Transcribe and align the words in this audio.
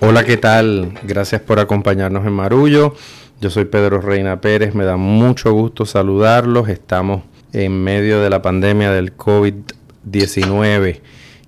Hola, 0.00 0.24
¿qué 0.24 0.36
tal? 0.36 0.92
Gracias 1.02 1.40
por 1.40 1.58
acompañarnos 1.58 2.24
en 2.26 2.32
Marullo. 2.32 2.94
Yo 3.40 3.50
soy 3.50 3.64
Pedro 3.64 4.00
Reina 4.00 4.40
Pérez, 4.40 4.74
me 4.74 4.84
da 4.84 4.96
mucho 4.96 5.52
gusto 5.52 5.84
saludarlos. 5.84 6.68
Estamos 6.68 7.22
en 7.52 7.82
medio 7.82 8.20
de 8.20 8.30
la 8.30 8.40
pandemia 8.40 8.92
del 8.92 9.16
COVID-19 9.16 11.00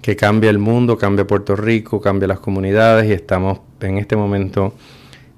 que 0.03 0.17
cambia 0.17 0.51
el 0.51 0.59
mundo, 0.59 0.99
cambia 0.99 1.27
Puerto 1.27 1.55
Rico, 1.55 2.01
cambia 2.01 2.29
las 2.29 2.41
comunidades 2.41 3.09
y 3.09 3.13
estamos 3.13 3.61
en 3.81 3.99
este 3.99 4.17
momento 4.17 4.75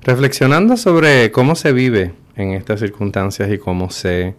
reflexionando 0.03 0.77
sobre 0.77 1.31
cómo 1.31 1.55
se 1.57 1.73
vive 1.73 2.13
en 2.37 2.53
estas 2.53 2.81
circunstancias 2.81 3.51
y 3.53 3.59
cómo 3.59 3.91
se 3.91 4.35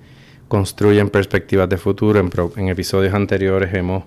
construyen 0.47 1.09
perspectivas 1.09 1.69
de 1.69 1.77
futuro. 1.77 2.19
En, 2.19 2.29
en 2.57 2.69
episodios 2.69 3.13
anteriores 3.13 3.73
hemos 3.73 4.05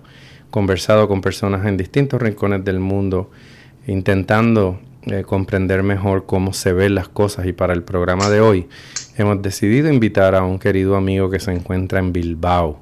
conversado 0.55 1.09
con 1.09 1.21
personas 1.21 1.66
en 1.66 1.77
distintos 1.77 2.23
rincones 2.23 2.64
del 2.64 2.79
mundo 2.79 3.29
intentando 3.89 4.79
eh, 5.03 5.25
comprender 5.26 5.82
mejor 5.82 6.26
cómo 6.26 6.53
se 6.53 6.72
ven 6.72 6.95
las 6.95 7.08
cosas 7.08 7.46
y 7.46 7.53
para 7.53 7.72
el 7.72 7.82
programa 7.82 8.31
de 8.31 8.40
hoy 8.40 8.68
hemos 9.17 9.43
decidido 9.43 9.93
invitar 9.93 10.36
a 10.36 10.45
un 10.45 10.61
querido 10.61 10.95
amigo 10.95 11.29
que 11.29 11.40
se 11.40 11.50
encuentra 11.50 11.98
en 11.98 12.12
Bilbao 12.12 12.79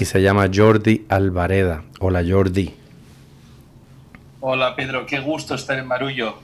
y 0.00 0.06
se 0.06 0.22
llama 0.22 0.48
Jordi 0.50 1.04
Alvareda. 1.10 1.84
Hola 2.00 2.24
Jordi. 2.26 2.72
Hola 4.40 4.74
Pedro, 4.74 5.04
qué 5.04 5.20
gusto 5.20 5.54
estar 5.54 5.78
en 5.78 5.86
Marullo. 5.86 6.36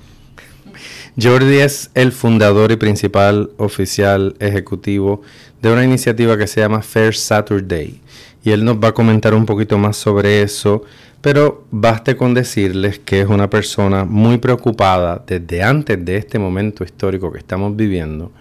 Jordi 1.19 1.61
es 1.61 1.91
el 1.95 2.13
fundador 2.13 2.73
y 2.73 2.77
principal 2.77 3.53
oficial 3.57 4.37
ejecutivo 4.39 5.23
de 5.63 5.73
una 5.73 5.83
iniciativa 5.83 6.37
que 6.37 6.47
se 6.47 6.61
llama 6.61 6.83
Fair 6.83 7.15
Saturday 7.15 8.03
y 8.49 8.53
él 8.53 8.65
nos 8.65 8.77
va 8.77 8.89
a 8.89 8.93
comentar 8.93 9.35
un 9.35 9.45
poquito 9.45 9.77
más 9.79 9.97
sobre 9.97 10.43
eso 10.43 10.83
pero 11.21 11.65
baste 11.71 12.17
con 12.17 12.33
decirles 12.33 12.99
que 13.01 13.21
es 13.21 13.29
una 13.29 13.51
persona 13.51 14.05
muy 14.05 14.39
preocupada 14.39 15.23
desde 15.27 15.63
antes 15.63 16.03
de 16.05 16.17
este 16.17 16.39
momento 16.39 16.85
histórico 16.85 17.31
que 17.31 17.39
estamos 17.39 17.77
viviendo 17.77 18.33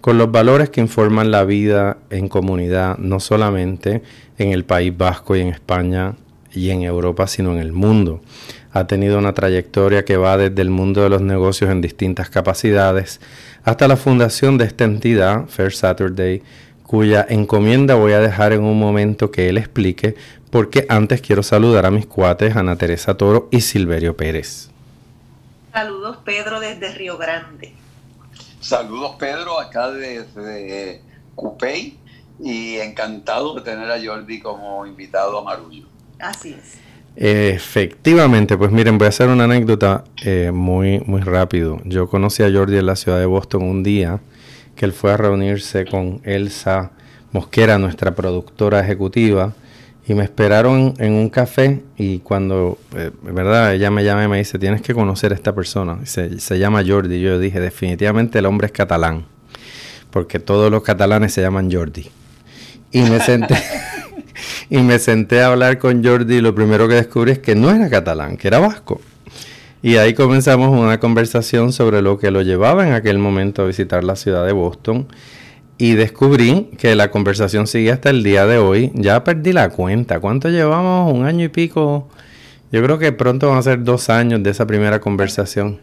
con 0.00 0.16
los 0.16 0.30
valores 0.30 0.70
que 0.70 0.80
informan 0.80 1.32
la 1.32 1.44
vida 1.44 1.98
en 2.10 2.28
comunidad, 2.28 2.98
no 2.98 3.18
solamente 3.18 4.02
en 4.38 4.52
el 4.52 4.64
País 4.64 4.96
Vasco 4.96 5.34
y 5.34 5.40
en 5.40 5.48
España 5.48 6.14
y 6.52 6.70
en 6.70 6.82
Europa, 6.82 7.26
sino 7.26 7.52
en 7.52 7.58
el 7.58 7.72
mundo. 7.72 8.20
Ha 8.70 8.86
tenido 8.86 9.18
una 9.18 9.34
trayectoria 9.34 10.04
que 10.04 10.16
va 10.16 10.36
desde 10.36 10.62
el 10.62 10.70
mundo 10.70 11.02
de 11.02 11.08
los 11.08 11.20
negocios 11.20 11.70
en 11.70 11.80
distintas 11.80 12.30
capacidades 12.30 13.20
hasta 13.64 13.88
la 13.88 13.96
fundación 13.96 14.56
de 14.56 14.66
esta 14.66 14.84
entidad, 14.84 15.46
Fair 15.48 15.72
Saturday, 15.72 16.42
cuya 16.88 17.26
encomienda 17.28 17.96
voy 17.96 18.12
a 18.12 18.18
dejar 18.18 18.54
en 18.54 18.64
un 18.64 18.78
momento 18.78 19.30
que 19.30 19.50
él 19.50 19.58
explique, 19.58 20.16
porque 20.50 20.86
antes 20.88 21.20
quiero 21.20 21.42
saludar 21.42 21.84
a 21.84 21.90
mis 21.90 22.06
cuates 22.06 22.56
Ana 22.56 22.76
Teresa 22.76 23.14
Toro 23.14 23.46
y 23.50 23.60
Silverio 23.60 24.16
Pérez. 24.16 24.70
Saludos 25.70 26.16
Pedro 26.24 26.60
desde 26.60 26.90
Río 26.94 27.18
Grande. 27.18 27.74
Saludos 28.60 29.16
Pedro 29.18 29.60
acá 29.60 29.90
desde 29.90 31.02
Cupey 31.34 31.98
y 32.40 32.76
encantado 32.76 33.54
de 33.56 33.60
tener 33.60 33.90
a 33.90 34.02
Jordi 34.02 34.40
como 34.40 34.86
invitado 34.86 35.40
a 35.40 35.44
Marullo. 35.44 35.84
Así 36.18 36.56
es. 36.58 36.78
Efectivamente, 37.16 38.56
pues 38.56 38.70
miren, 38.70 38.96
voy 38.96 39.04
a 39.04 39.08
hacer 39.10 39.28
una 39.28 39.44
anécdota 39.44 40.04
eh, 40.24 40.52
muy, 40.54 41.00
muy 41.00 41.20
rápido. 41.20 41.82
Yo 41.84 42.08
conocí 42.08 42.42
a 42.42 42.50
Jordi 42.50 42.78
en 42.78 42.86
la 42.86 42.96
ciudad 42.96 43.18
de 43.18 43.26
Boston 43.26 43.62
un 43.64 43.82
día 43.82 44.20
que 44.78 44.86
él 44.86 44.92
fue 44.92 45.12
a 45.12 45.16
reunirse 45.16 45.84
con 45.84 46.20
Elsa 46.22 46.92
Mosquera, 47.32 47.78
nuestra 47.78 48.14
productora 48.14 48.80
ejecutiva, 48.80 49.52
y 50.06 50.14
me 50.14 50.22
esperaron 50.22 50.94
en 50.98 51.12
un 51.12 51.28
café 51.28 51.82
y 51.96 52.20
cuando, 52.20 52.78
eh, 52.96 53.10
verdad, 53.22 53.74
ella 53.74 53.90
me 53.90 54.04
llama 54.04 54.24
y 54.24 54.28
me 54.28 54.38
dice, 54.38 54.58
tienes 54.58 54.80
que 54.80 54.94
conocer 54.94 55.32
a 55.32 55.34
esta 55.34 55.52
persona, 55.52 55.98
se, 56.04 56.58
llama 56.58 56.84
Jordi, 56.86 57.16
y 57.16 57.20
yo 57.20 57.40
dije, 57.40 57.60
definitivamente 57.60 58.38
el 58.38 58.46
hombre 58.46 58.66
es 58.66 58.72
catalán, 58.72 59.26
porque 60.10 60.38
todos 60.38 60.70
los 60.70 60.82
catalanes 60.84 61.34
se 61.34 61.42
llaman 61.42 61.70
Jordi. 61.70 62.08
Y 62.92 63.02
me 63.02 63.20
senté, 63.20 63.56
y 64.70 64.78
me 64.78 65.00
senté 65.00 65.42
a 65.42 65.48
hablar 65.48 65.78
con 65.78 66.04
Jordi 66.04 66.36
y 66.36 66.40
lo 66.40 66.54
primero 66.54 66.88
que 66.88 66.94
descubrí 66.94 67.32
es 67.32 67.40
que 67.40 67.56
no 67.56 67.70
era 67.70 67.90
catalán, 67.90 68.36
que 68.36 68.46
era 68.46 68.60
vasco. 68.60 69.00
Y 69.80 69.96
ahí 69.96 70.12
comenzamos 70.12 70.76
una 70.76 70.98
conversación 70.98 71.72
sobre 71.72 72.02
lo 72.02 72.18
que 72.18 72.32
lo 72.32 72.42
llevaba 72.42 72.86
en 72.86 72.94
aquel 72.94 73.18
momento 73.18 73.62
a 73.62 73.66
visitar 73.66 74.02
la 74.02 74.16
ciudad 74.16 74.44
de 74.44 74.52
Boston 74.52 75.06
y 75.78 75.94
descubrí 75.94 76.70
que 76.76 76.96
la 76.96 77.12
conversación 77.12 77.68
sigue 77.68 77.92
hasta 77.92 78.10
el 78.10 78.24
día 78.24 78.44
de 78.46 78.58
hoy. 78.58 78.90
Ya 78.94 79.22
perdí 79.22 79.52
la 79.52 79.70
cuenta. 79.70 80.18
¿Cuánto 80.18 80.48
llevamos? 80.48 81.12
Un 81.12 81.24
año 81.24 81.44
y 81.44 81.48
pico. 81.48 82.08
Yo 82.72 82.82
creo 82.82 82.98
que 82.98 83.12
pronto 83.12 83.48
van 83.48 83.58
a 83.58 83.62
ser 83.62 83.84
dos 83.84 84.10
años 84.10 84.42
de 84.42 84.50
esa 84.50 84.66
primera 84.66 85.00
conversación. 85.00 85.80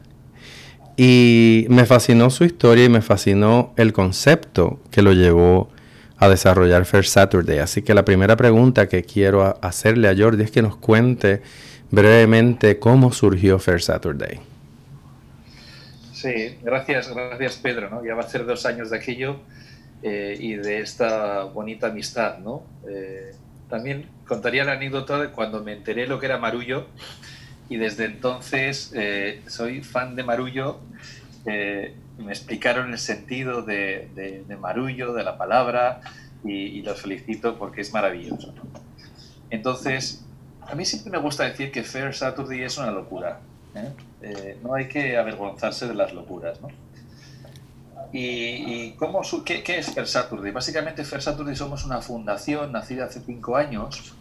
Y 0.97 1.65
me 1.69 1.85
fascinó 1.85 2.29
su 2.29 2.43
historia 2.43 2.85
y 2.85 2.89
me 2.89 3.01
fascinó 3.01 3.73
el 3.77 3.93
concepto 3.93 4.81
que 4.91 5.01
lo 5.01 5.13
llevó 5.13 5.69
a 6.17 6.27
desarrollar 6.27 6.85
First 6.85 7.13
Saturday. 7.13 7.59
Así 7.59 7.81
que 7.81 7.93
la 7.93 8.03
primera 8.03 8.35
pregunta 8.35 8.89
que 8.89 9.03
quiero 9.03 9.57
hacerle 9.61 10.09
a 10.09 10.15
Jordi 10.17 10.43
es 10.43 10.51
que 10.51 10.61
nos 10.61 10.75
cuente 10.75 11.41
brevemente 11.95 12.77
cómo 12.77 13.13
surgió 13.13 13.57
Fair 13.57 13.81
Saturday. 13.81 14.41
Sí, 16.13 16.57
gracias, 16.61 17.13
gracias 17.13 17.55
Pedro. 17.55 17.89
¿no? 17.89 18.05
Ya 18.05 18.13
va 18.15 18.23
a 18.23 18.29
ser 18.29 18.45
dos 18.45 18.65
años 18.65 18.89
de 18.89 18.97
aquello 18.97 19.37
eh, 20.03 20.37
y 20.39 20.55
de 20.55 20.81
esta 20.81 21.43
bonita 21.43 21.87
amistad, 21.87 22.39
¿no? 22.39 22.63
Eh, 22.87 23.33
también 23.69 24.07
contaría 24.27 24.65
la 24.65 24.73
anécdota 24.73 25.19
de 25.19 25.29
cuando 25.29 25.63
me 25.63 25.71
enteré 25.71 26.05
lo 26.05 26.19
que 26.19 26.25
era 26.25 26.37
Marullo 26.37 26.87
y 27.69 27.77
desde 27.77 28.05
entonces 28.05 28.91
eh, 28.93 29.41
soy 29.47 29.81
fan 29.81 30.15
de 30.15 30.23
Marullo. 30.23 30.81
me 31.45 32.29
explicaron 32.31 32.91
el 32.91 32.99
sentido 32.99 33.61
de, 33.61 34.09
de, 34.47 34.57
Marullo, 34.57 35.13
de 35.13 35.23
la 35.23 35.37
palabra 35.37 36.01
y, 36.43 36.53
y, 36.53 36.81
los 36.81 37.01
felicito 37.01 37.57
porque 37.57 37.81
es 37.81 37.93
maravilloso. 37.93 38.53
Entonces, 39.49 40.24
a 40.67 40.75
mí 40.75 40.85
siempre 40.85 41.11
me 41.11 41.17
gusta 41.19 41.43
decir 41.43 41.71
que 41.71 41.83
Fair 41.83 42.13
Saturday 42.13 42.63
es 42.63 42.77
una 42.77 42.91
locura. 42.91 43.39
no 44.63 44.73
hay 44.73 44.87
que 44.87 45.17
avergonzarse 45.17 45.87
de 45.87 45.93
las 45.93 46.13
locuras, 46.13 46.61
¿no? 46.61 46.69
¿Y, 48.11 48.91
cómo, 48.91 49.21
qué, 49.43 49.63
es 49.67 49.93
Fair 49.93 50.07
Saturday? 50.07 50.51
Básicamente 50.51 51.03
Fair 51.03 51.21
Saturday 51.21 51.55
somos 51.55 51.83
una 51.85 52.01
fundación 52.01 52.71
nacida 52.71 53.05
hace 53.05 53.19
cinco 53.19 53.57
años 53.57 54.13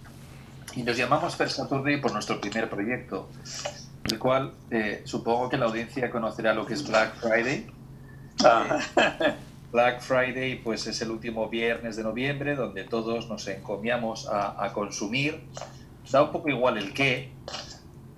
y 0.75 0.83
nos 0.83 0.97
llamamos 0.97 1.37
Fair 1.37 1.50
Saturday 1.50 2.00
por 2.00 2.12
nuestro 2.12 2.41
primer 2.41 2.69
proyecto, 2.69 3.28
el 4.04 4.19
cual 4.19 4.53
eh, 4.71 5.03
supongo 5.04 5.49
que 5.49 5.56
la 5.56 5.66
audiencia 5.66 6.10
conocerá 6.10 6.54
lo 6.54 6.66
que 6.66 6.75
es 6.75 6.87
Black 6.87 7.15
Friday. 7.21 7.66
Ah. 8.44 8.81
Eh, 8.97 9.34
Black 9.75 10.00
Friday 10.03 10.60
pues 10.62 10.87
es 10.87 11.03
el 11.03 11.10
último 11.10 11.49
viernes 11.49 11.97
de 11.97 12.04
noviembre 12.04 12.54
donde 12.54 12.84
todos 12.84 13.28
nos 13.28 13.49
encomiamos 13.49 14.28
a, 14.31 14.72
consumir. 14.72 15.41
Da 16.15 16.23
un 16.23 16.31
poco 16.31 16.49
igual 16.49 16.79
el 16.79 16.95
qué, 16.95 17.33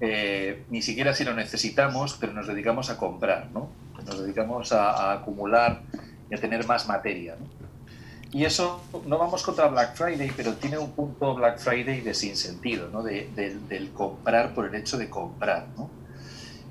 eh, 0.03 0.67
ni 0.69 0.83
siquiera 0.83 1.15
si 1.15 1.25
lo 1.25 1.33
necesitamos, 1.33 2.15
pero 2.21 2.34
nos 2.34 2.47
dedicamos 2.47 2.91
a 2.91 2.99
comprar, 2.99 3.49
¿no? 3.55 3.71
nos 4.05 4.21
dedicamos 4.21 4.71
a, 4.73 5.12
acumular 5.12 5.81
y 6.31 6.34
a 6.34 6.39
tener 6.39 6.67
más 6.67 6.87
materia. 6.89 7.37
Y 8.33 8.45
eso, 8.45 8.83
no 9.07 9.17
vamos 9.17 9.43
contra 9.43 9.69
Black 9.69 9.95
Friday, 9.95 10.31
pero 10.37 10.53
tiene 10.57 10.77
un 10.77 10.91
punto 10.91 11.34
Black 11.37 11.59
Friday 11.59 12.03
de 12.03 12.12
sinsentido, 12.12 12.91
¿no? 12.91 13.03
de, 13.03 13.31
del 13.34 13.91
comprar 13.93 14.53
por 14.53 14.67
el 14.67 14.75
hecho 14.75 14.99
de 14.99 15.09
comprar. 15.09 15.69
¿no? 15.78 15.89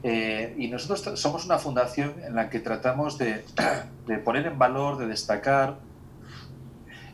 Eh, 0.03 0.53
y 0.59 0.67
nosotros 0.67 1.19
somos 1.19 1.43
una 1.43 1.57
fundación 1.57 2.13
en 2.23 2.35
la 2.35 2.51
que 2.51 2.59
tratamos 2.59 3.17
de, 3.17 3.43
de, 4.05 4.19
poner 4.19 4.45
en 4.45 4.59
valor, 4.59 4.99
de 4.99 5.07
destacar 5.07 5.79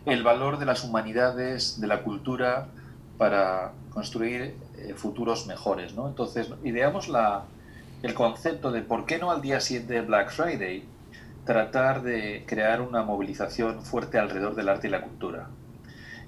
el 0.06 0.22
valor 0.22 0.60
de 0.60 0.66
las 0.66 0.84
humanidades, 0.84 1.80
de 1.80 1.88
la 1.88 2.04
cultura, 2.04 2.68
para 3.18 3.72
construir 3.94 4.56
eh, 4.78 4.94
futuros 4.96 5.48
mejores. 5.48 5.94
¿no? 5.94 6.08
Entonces, 6.08 6.50
ideamos 6.64 7.08
la, 7.08 7.46
el 8.02 8.14
concepto 8.14 8.72
de 8.72 8.82
por 8.82 9.06
qué 9.06 9.20
no 9.20 9.32
al 9.32 9.42
día 9.42 9.60
siguiente 9.60 9.94
de 9.94 10.02
Black 10.02 10.32
Friday 10.32 10.84
tratar 11.46 12.02
de 12.04 12.44
crear 12.48 12.82
una 12.82 13.04
movilización 13.04 13.84
fuerte 13.84 14.18
alrededor 14.18 14.56
del 14.56 14.70
arte 14.70 14.88
y 14.88 14.92
la 14.92 15.02
cultura. 15.02 15.50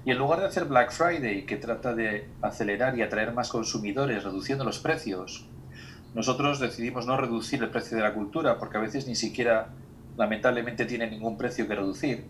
Y 0.04 0.10
en 0.10 0.18
lugar 0.18 0.40
de 0.40 0.46
hacer 0.46 0.66
Black 0.66 0.92
Friday, 0.92 1.46
que 1.46 1.56
trata 1.56 1.94
de 1.94 2.28
acelerar 2.42 2.98
y 2.98 3.02
atraer 3.02 3.32
más 3.32 3.48
consumidores 3.48 4.22
reduciendo 4.22 4.64
los 4.64 4.78
precios, 4.78 5.46
nosotros 6.14 6.60
decidimos 6.60 7.06
no 7.06 7.16
reducir 7.16 7.62
el 7.62 7.70
precio 7.70 7.96
de 7.96 8.02
la 8.02 8.12
cultura, 8.12 8.58
porque 8.58 8.76
a 8.76 8.80
veces 8.80 9.06
ni 9.06 9.14
siquiera, 9.14 9.68
lamentablemente, 10.16 10.84
tiene 10.84 11.10
ningún 11.10 11.38
precio 11.38 11.66
que 11.66 11.74
reducir, 11.74 12.26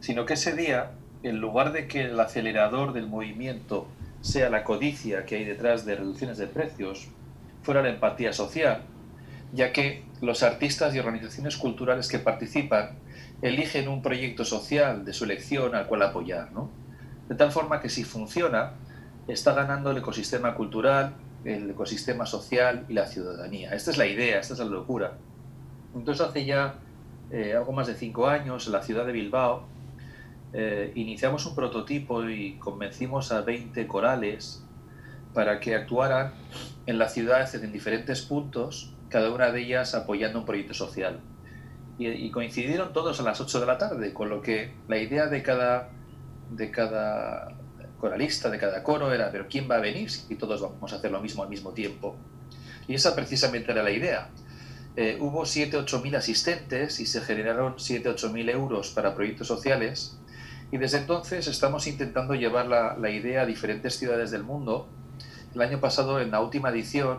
sino 0.00 0.26
que 0.26 0.34
ese 0.34 0.56
día, 0.56 0.90
en 1.22 1.38
lugar 1.38 1.72
de 1.72 1.86
que 1.86 2.06
el 2.06 2.18
acelerador 2.18 2.92
del 2.92 3.06
movimiento 3.06 3.86
sea 4.22 4.48
la 4.48 4.64
codicia 4.64 5.26
que 5.26 5.36
hay 5.36 5.44
detrás 5.44 5.84
de 5.84 5.96
reducciones 5.96 6.38
de 6.38 6.46
precios, 6.46 7.08
fuera 7.62 7.82
la 7.82 7.90
empatía 7.90 8.32
social, 8.32 8.82
ya 9.52 9.72
que 9.72 10.04
los 10.20 10.42
artistas 10.42 10.94
y 10.94 10.98
organizaciones 10.98 11.56
culturales 11.56 12.08
que 12.08 12.18
participan 12.18 12.98
eligen 13.42 13.88
un 13.88 14.00
proyecto 14.00 14.44
social 14.44 15.04
de 15.04 15.12
su 15.12 15.24
elección 15.24 15.74
al 15.74 15.86
cual 15.86 16.02
apoyar, 16.02 16.52
¿no? 16.52 16.70
De 17.28 17.34
tal 17.34 17.50
forma 17.50 17.80
que 17.80 17.88
si 17.88 18.04
funciona, 18.04 18.74
está 19.26 19.52
ganando 19.52 19.90
el 19.90 19.98
ecosistema 19.98 20.54
cultural, 20.54 21.14
el 21.44 21.70
ecosistema 21.70 22.24
social 22.24 22.86
y 22.88 22.92
la 22.92 23.06
ciudadanía. 23.06 23.74
Esta 23.74 23.90
es 23.90 23.98
la 23.98 24.06
idea, 24.06 24.38
esta 24.38 24.54
es 24.54 24.60
la 24.60 24.66
locura. 24.66 25.14
Entonces 25.94 26.26
hace 26.26 26.44
ya 26.44 26.76
eh, 27.30 27.54
algo 27.56 27.72
más 27.72 27.88
de 27.88 27.94
cinco 27.94 28.28
años 28.28 28.66
en 28.66 28.72
la 28.72 28.82
ciudad 28.82 29.04
de 29.04 29.12
Bilbao 29.12 29.64
eh, 30.52 30.92
iniciamos 30.94 31.46
un 31.46 31.54
prototipo 31.54 32.28
y 32.28 32.58
convencimos 32.58 33.32
a 33.32 33.40
20 33.40 33.86
corales 33.86 34.62
para 35.32 35.60
que 35.60 35.74
actuaran 35.74 36.34
en 36.86 36.98
la 36.98 37.08
ciudad 37.08 37.54
en 37.54 37.72
diferentes 37.72 38.22
puntos, 38.22 38.94
cada 39.08 39.30
una 39.30 39.50
de 39.50 39.62
ellas 39.62 39.94
apoyando 39.94 40.38
un 40.38 40.44
proyecto 40.44 40.74
social. 40.74 41.20
Y, 41.98 42.30
coincidieron 42.30 42.92
todos 42.92 43.20
a 43.20 43.22
las 43.22 43.40
8 43.40 43.60
de 43.60 43.66
la 43.66 43.78
tarde, 43.78 44.12
con 44.12 44.28
lo 44.28 44.42
que 44.42 44.74
la 44.88 44.98
idea 44.98 45.26
de 45.26 45.42
cada, 45.42 45.90
de 46.50 46.70
cada 46.70 47.54
coralista, 47.98 48.50
de 48.50 48.58
cada 48.58 48.82
coro 48.82 49.12
era, 49.12 49.30
pero 49.30 49.46
¿quién 49.48 49.70
va 49.70 49.76
a 49.76 49.80
venir 49.80 50.10
si 50.10 50.34
todos 50.34 50.60
vamos 50.60 50.92
a 50.92 50.96
hacer 50.96 51.12
lo 51.12 51.20
mismo 51.20 51.44
al 51.44 51.48
mismo 51.48 51.70
tiempo? 51.72 52.16
Y 52.88 52.94
esa 52.94 53.14
precisamente 53.14 53.70
era 53.70 53.84
la 53.84 53.92
idea. 53.92 54.30
Eh, 54.96 55.16
hubo 55.20 55.44
7-8 55.44 56.02
mil 56.02 56.16
asistentes 56.16 56.98
y 56.98 57.06
se 57.06 57.20
generaron 57.20 57.76
7-8 57.76 58.32
mil 58.32 58.48
euros 58.48 58.90
para 58.90 59.14
proyectos 59.14 59.46
sociales. 59.46 60.18
Y 60.72 60.78
desde 60.78 60.98
entonces 60.98 61.46
estamos 61.46 61.86
intentando 61.86 62.34
llevar 62.34 62.66
la, 62.66 62.96
la 62.96 63.10
idea 63.10 63.42
a 63.42 63.46
diferentes 63.46 63.96
ciudades 63.96 64.30
del 64.30 64.42
mundo. 64.42 64.88
El 65.54 65.60
año 65.60 65.80
pasado, 65.80 66.18
en 66.18 66.30
la 66.30 66.40
última 66.40 66.70
edición, 66.70 67.18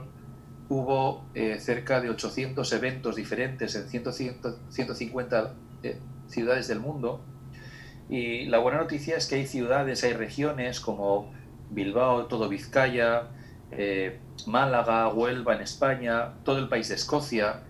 hubo 0.69 1.23
eh, 1.35 1.59
cerca 1.59 2.01
de 2.01 2.09
800 2.09 2.73
eventos 2.73 3.15
diferentes 3.15 3.75
en 3.75 3.88
150 3.89 5.53
eh, 5.83 6.00
ciudades 6.27 6.67
del 6.67 6.79
mundo. 6.79 7.21
Y 8.09 8.45
la 8.45 8.57
buena 8.57 8.79
noticia 8.79 9.17
es 9.17 9.27
que 9.27 9.35
hay 9.35 9.45
ciudades, 9.45 10.03
hay 10.03 10.13
regiones 10.13 10.79
como 10.79 11.31
Bilbao, 11.69 12.25
todo 12.25 12.50
Vizcaya, 12.50 13.27
eh, 13.71 14.19
Málaga, 14.47 15.09
Huelva 15.09 15.55
en 15.55 15.61
España, 15.61 16.33
todo 16.44 16.57
el 16.57 16.69
país 16.69 16.89
de 16.89 16.95
Escocia, 16.95 17.61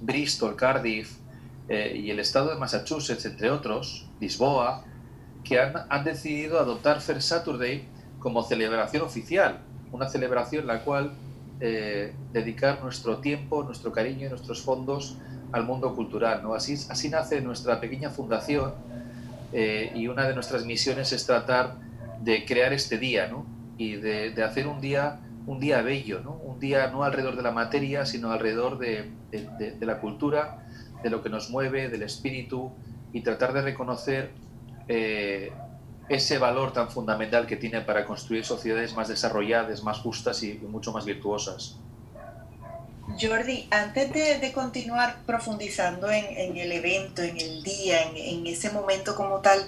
Bristol, 0.00 0.56
Cardiff 0.56 1.18
y 1.66 2.10
el 2.10 2.18
estado 2.18 2.50
de 2.50 2.56
Massachusetts, 2.56 3.24
entre 3.24 3.50
otros, 3.50 4.06
Lisboa, 4.20 4.84
que 5.44 5.60
han, 5.60 6.04
decidido 6.04 6.58
adoptar 6.58 7.00
First 7.00 7.28
Saturday 7.28 7.84
como 8.18 8.42
celebración 8.42 9.02
oficial, 9.02 9.60
una 9.92 10.08
celebración 10.08 10.62
en 10.62 10.66
la 10.68 10.80
cual 10.80 11.12
eh, 11.60 12.14
dedicar 12.32 12.82
nuestro 12.82 13.18
tiempo, 13.18 13.62
nuestro 13.62 13.92
cariño 13.92 14.26
y 14.26 14.30
nuestros 14.30 14.62
fondos 14.62 15.18
al 15.52 15.64
mundo 15.64 15.94
cultural. 15.94 16.42
¿no? 16.42 16.54
Así, 16.54 17.08
nace 17.10 17.40
nuestra 17.42 17.80
pequeña 17.80 18.10
fundación 18.10 18.72
eh, 19.52 19.92
y 19.94 20.08
una 20.08 20.26
de 20.26 20.34
nuestras 20.34 20.64
misiones 20.64 21.12
es 21.12 21.26
tratar 21.26 21.76
de 22.22 22.44
crear 22.44 22.72
este 22.72 22.98
día 22.98 23.28
¿no? 23.28 23.46
y 23.76 23.96
de, 23.96 24.42
hacer 24.42 24.66
un 24.66 24.80
día, 24.80 25.20
un 25.46 25.60
día 25.60 25.82
bello, 25.82 26.20
¿no? 26.20 26.32
un 26.32 26.58
día 26.58 26.88
no 26.88 27.04
alrededor 27.04 27.36
de 27.36 27.42
la 27.42 27.52
materia, 27.52 28.06
sino 28.06 28.32
alrededor 28.32 28.78
de, 28.78 29.10
de, 29.30 29.86
la 29.86 30.00
cultura, 30.00 30.66
de 31.02 31.10
lo 31.10 31.22
que 31.22 31.28
nos 31.28 31.50
mueve, 31.50 31.90
del 31.90 32.02
espíritu 32.02 32.72
y 33.12 33.20
tratar 33.20 33.52
de 33.52 33.60
reconocer 33.60 34.30
eh, 34.88 35.52
ese 36.08 36.38
valor 36.38 36.72
tan 36.72 36.90
fundamental 36.90 37.46
que 37.46 37.56
tiene 37.56 37.80
para 37.80 38.04
construir 38.04 38.44
sociedades 38.44 38.94
más 38.94 39.08
desarrolladas, 39.08 39.82
más 39.82 39.98
justas 39.98 40.42
y 40.42 40.54
mucho 40.54 40.92
más 40.92 41.04
virtuosas. 41.04 41.78
Jordi, 43.20 43.68
antes 43.70 44.12
de, 44.12 44.52
continuar 44.52 45.16
profundizando 45.26 46.10
en, 46.10 46.56
el 46.56 46.72
evento, 46.72 47.22
en 47.22 47.36
el 47.36 47.62
día, 47.62 48.02
en, 48.02 48.46
ese 48.46 48.70
momento 48.70 49.14
como 49.14 49.40
tal, 49.40 49.60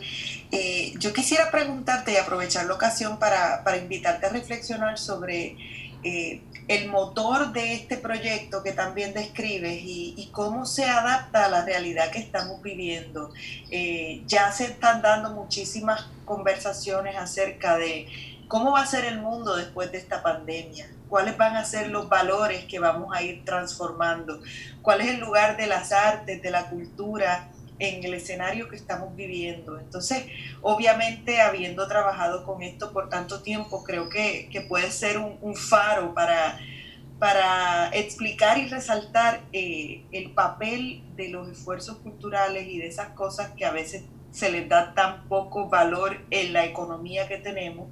eh, 0.50 0.94
yo 0.98 1.12
quisiera 1.12 1.50
preguntarte 1.50 2.12
y 2.12 2.16
aprovechar 2.16 2.66
la 2.66 2.74
ocasión 2.74 3.18
para, 3.18 3.62
para 3.62 3.76
invitarte 3.76 4.26
a 4.26 4.28
reflexionar 4.30 4.98
sobre 4.98 5.56
eh, 6.02 6.40
el 6.68 6.88
motor 6.88 7.52
de 7.52 7.74
este 7.74 7.96
proyecto 7.96 8.62
que 8.62 8.72
también 8.72 9.14
describes 9.14 9.80
y, 9.82 10.30
cómo 10.32 10.66
se 10.66 10.84
adapta 10.84 11.46
a 11.46 11.48
la 11.48 11.64
realidad 11.64 12.10
que 12.10 12.18
estamos 12.18 12.60
viviendo. 12.60 13.32
Eh, 13.70 14.22
ya 14.26 14.52
se 14.52 14.64
están 14.64 15.00
dando 15.00 15.30
muchísimas 15.30 16.08
conversaciones 16.24 17.16
acerca 17.16 17.78
de 17.78 18.06
cómo 18.48 18.72
va 18.72 18.82
a 18.82 18.86
ser 18.86 19.04
el 19.04 19.20
mundo 19.20 19.56
después 19.56 19.90
de 19.92 19.98
esta 19.98 20.22
pandemia, 20.22 20.90
cuáles 21.08 21.36
van 21.38 21.56
a 21.56 21.64
ser 21.64 21.88
los 21.88 22.08
valores 22.08 22.64
que 22.64 22.78
vamos 22.78 23.16
a 23.16 23.22
ir 23.22 23.44
transformando, 23.44 24.40
cuál 24.82 25.00
es 25.00 25.08
el 25.08 25.20
lugar 25.20 25.56
de 25.56 25.68
las 25.68 25.92
artes, 25.92 26.42
de 26.42 26.50
la 26.50 26.68
cultura 26.68 27.48
en 27.78 28.04
el 28.04 28.14
escenario 28.14 28.68
que 28.68 28.76
estamos 28.76 29.14
viviendo. 29.14 29.78
Entonces, 29.78 30.26
obviamente, 30.62 31.40
habiendo 31.40 31.86
trabajado 31.88 32.44
con 32.44 32.62
esto 32.62 32.92
por 32.92 33.08
tanto 33.08 33.42
tiempo, 33.42 33.84
creo 33.84 34.08
que, 34.08 34.48
puede 34.68 34.90
ser 34.90 35.18
un, 35.18 35.54
faro 35.54 36.14
para, 36.14 36.58
para 37.18 37.90
explicar 37.90 38.58
y 38.58 38.66
resaltar 38.66 39.42
eh, 39.52 40.04
el 40.12 40.30
papel 40.30 41.02
de 41.16 41.28
los 41.28 41.48
esfuerzos 41.48 41.98
culturales 41.98 42.66
y 42.68 42.78
de 42.78 42.86
esas 42.86 43.08
cosas 43.10 43.50
que 43.56 43.64
a 43.64 43.70
veces 43.70 44.04
se 44.30 44.50
les 44.50 44.68
da 44.68 44.92
tan 44.92 45.28
poco 45.28 45.68
valor 45.68 46.18
en 46.30 46.52
la 46.52 46.66
economía 46.66 47.26
que 47.26 47.38
tenemos, 47.38 47.88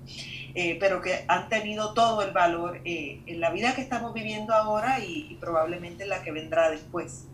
eh, 0.55 0.77
pero 0.79 1.01
que 1.01 1.25
han 1.27 1.49
tenido 1.49 1.95
todo 1.95 2.23
el 2.23 2.33
valor 2.33 2.81
eh, 2.85 3.23
en 3.27 3.41
la 3.41 3.51
vida 3.51 3.75
que 3.75 3.81
estamos 3.81 4.13
viviendo 4.13 4.53
ahora 4.53 4.99
y 5.01 5.39
probablemente 5.41 6.03
en 6.03 6.11
la 6.11 6.23
que 6.23 6.33
vendrá 6.33 6.71
después. 6.71 7.29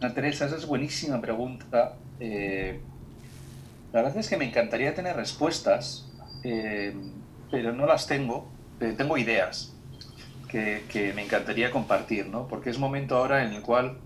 Ana 0.00 0.12
Teresa, 0.12 0.46
esa 0.46 0.56
es 0.56 0.66
buenísima 0.66 1.20
pregunta. 1.20 1.94
Eh, 2.20 2.80
la 3.92 4.02
verdad 4.02 4.18
es 4.18 4.28
que 4.28 4.36
me 4.36 4.44
encantaría 4.44 4.94
tener 4.94 5.16
respuestas, 5.16 6.06
eh, 6.44 6.94
pero 7.50 7.72
no 7.72 7.86
las 7.86 8.06
tengo. 8.06 8.46
Eh, 8.80 8.94
tengo 8.96 9.16
ideas 9.16 9.74
que, 10.48 11.12
me 11.14 11.24
encantaría 11.24 11.70
compartir, 11.70 12.26
¿no? 12.26 12.46
Porque 12.46 12.70
es 12.70 12.78
momento 12.78 13.16
ahora 13.16 13.44
en 13.44 13.54
el 13.54 13.62
cual 13.62 13.98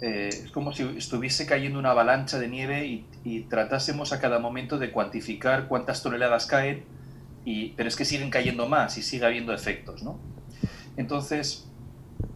es 0.00 0.50
como 0.50 0.72
si 0.72 0.82
estuviese 0.98 1.46
cayendo 1.46 1.78
una 1.78 1.92
avalancha 1.92 2.38
de 2.38 2.48
nieve 2.48 2.86
y, 3.24 3.40
tratásemos 3.48 4.12
a 4.12 4.20
cada 4.20 4.38
momento 4.38 4.78
de 4.78 4.90
cuantificar 4.90 5.68
cuántas 5.68 6.02
toneladas 6.02 6.46
caen, 6.46 6.84
y, 7.46 7.70
pero 7.70 7.88
es 7.88 7.96
que 7.96 8.04
siguen 8.04 8.28
cayendo 8.28 8.68
más 8.68 8.98
y 8.98 9.02
sigue 9.02 9.24
habiendo 9.24 9.54
efectos, 9.54 10.02
¿no? 10.02 10.18
Entonces, 10.98 11.65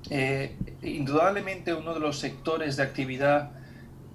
eh, 0.09 0.57
indudablemente 0.83 1.75
uno 1.75 1.93
de 1.93 2.01
los 2.01 2.19
sectores 2.19 2.77
de 2.77 2.85
actividad 2.85 3.51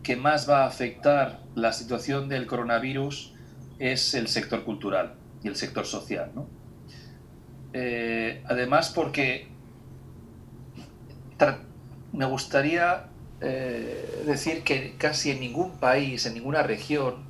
que 0.02 0.16
más 0.16 0.50
va 0.50 0.64
a 0.64 0.68
afectar 0.68 1.42
la 1.56 1.74
situación 1.74 2.28
del 2.28 2.48
coronavirus 2.48 3.34
es 3.80 4.14
el 4.14 4.28
sector 4.28 4.64
cultural 4.64 5.16
y 5.44 5.48
el 5.48 5.56
sector 5.56 5.86
social. 5.86 6.32
Eh, 7.74 8.42
además 8.46 8.90
porque 8.90 9.48
me 12.14 12.26
gustaría 12.26 13.07
eh, 13.42 14.24
decir 14.26 14.64
que 14.64 14.95
casi 14.98 15.31
en 15.31 15.42
ningún 15.42 15.71
país, 15.80 16.26
en 16.26 16.33
ninguna 16.33 16.64
región, 16.64 17.26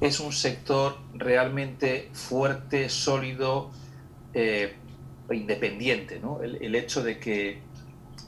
es 0.00 0.20
un 0.20 0.32
sector 0.32 0.96
realmente 1.14 2.10
fuerte, 2.12 2.88
sólido, 2.88 3.70
e 5.30 5.36
independiente. 5.36 6.20
el, 6.42 6.74
hecho 6.74 7.02
de 7.02 7.18
que 7.18 7.60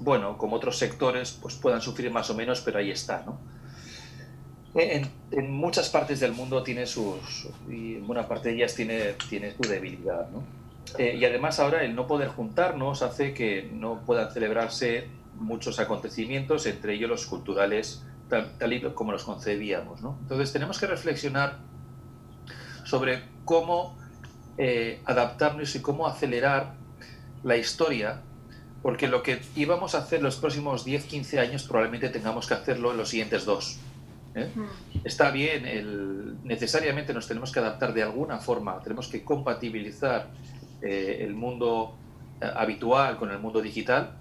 bueno, 0.01 0.39
como 0.39 0.57
otros 0.57 0.79
sectores, 0.79 1.39
pues 1.41 1.55
puedan 1.57 1.81
sufrir 1.81 2.11
más 2.11 2.31
o 2.31 2.35
menos, 2.35 2.61
pero 2.61 2.79
ahí 2.79 2.91
está, 2.91 3.23
¿no? 3.25 3.39
En, 4.75 5.11
muchas 5.51 5.91
partes 5.91 6.21
del 6.21 6.33
mundo 6.33 6.63
tiene 6.63 6.87
sus, 6.87 7.49
en 7.69 8.07
buena 8.07 8.27
parte 8.27 8.51
ellas 8.51 8.75
tiene, 8.75 9.15
tiene 9.29 9.55
su 9.55 9.63
debilidad, 9.69 10.29
¿no? 10.31 10.43
Eh, 10.99 11.17
y 11.17 11.25
además 11.25 11.61
ahora 11.61 11.85
el 11.85 11.95
no 11.95 12.07
poder 12.07 12.29
juntarnos 12.29 13.03
hace 13.03 13.35
que 13.35 13.71
no 13.73 14.01
puedan 14.05 14.31
celebrarse 14.33 15.09
muchos 15.39 15.79
acontecimientos, 15.79 16.67
entre 16.67 16.95
ellos 16.95 17.09
los 17.09 17.27
culturales, 17.27 18.05
tal, 18.29 18.73
y 18.73 18.81
como 18.93 19.13
los 19.13 19.25
concebíamos, 19.25 20.01
¿no? 20.01 20.17
Entonces 20.23 20.53
tenemos 20.53 20.79
que 20.79 20.87
reflexionar 20.87 21.59
sobre 22.85 23.25
cómo 23.45 23.99
eh, 24.59 25.01
adaptarnos 25.05 25.75
y 25.77 25.83
cómo 25.83 26.07
acelerar 26.07 26.75
la 27.43 27.57
historia 27.57 28.23
porque 28.83 29.07
lo 29.07 29.23
que 29.23 29.41
íbamos 29.55 29.95
a 29.95 29.99
hacer 29.99 30.23
los 30.23 30.37
próximos 30.37 30.85
10, 30.85 31.05
15 31.05 31.41
años 31.41 31.63
probablemente 31.65 32.09
tengamos 32.09 32.47
que 32.47 32.55
hacerlo 32.55 32.91
en 32.91 32.97
los 32.97 33.09
siguientes 33.09 33.45
dos. 33.45 33.79
¿eh? 34.35 34.49
Está 35.05 35.31
bien, 35.31 35.67
el, 35.67 36.37
necesariamente 36.43 37.15
nos 37.15 37.29
tenemos 37.29 37.53
que 37.53 37.61
adaptar 37.61 37.95
de 37.95 38.03
alguna 38.03 38.39
forma, 38.39 38.81
tenemos 38.83 39.09
que 39.09 39.23
compatibilizar 39.23 40.31
eh, 40.83 41.19
el 41.21 41.35
mundo 41.35 41.95
eh, 42.41 42.51
habitual 42.55 43.19
con 43.19 43.31
el 43.31 43.39
mundo 43.39 43.63
digital, 43.63 44.17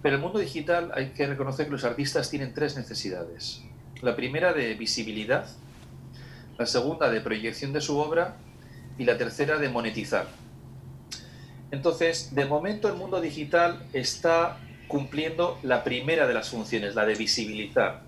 pero 0.00 0.14
el 0.14 0.22
mundo 0.22 0.38
digital 0.38 0.92
hay 0.94 1.08
que 1.08 1.26
reconocer 1.26 1.66
que 1.66 1.72
los 1.72 1.84
artistas 1.84 2.30
tienen 2.30 2.54
tres 2.54 2.76
necesidades. 2.76 3.62
La 4.00 4.14
primera 4.14 4.52
de 4.52 4.74
visibilidad, 4.74 5.46
la 6.56 6.66
segunda 6.66 7.10
de 7.10 7.20
proyección 7.20 7.72
de 7.72 7.80
su 7.80 7.98
obra 7.98 8.36
y 8.96 9.04
la 9.04 9.18
tercera 9.18 9.58
de 9.58 9.68
monetizar. 9.68 10.26
Entonces, 11.70 12.34
de 12.34 12.44
momento 12.46 12.88
el 12.88 12.94
mundo 12.94 13.20
digital 13.20 13.86
está 13.92 14.58
cumpliendo 14.88 15.58
la 15.62 15.84
primera 15.84 16.26
de 16.26 16.34
las 16.34 16.48
funciones, 16.48 16.94
la 16.94 17.04
de 17.04 17.14
visibilizar, 17.14 18.02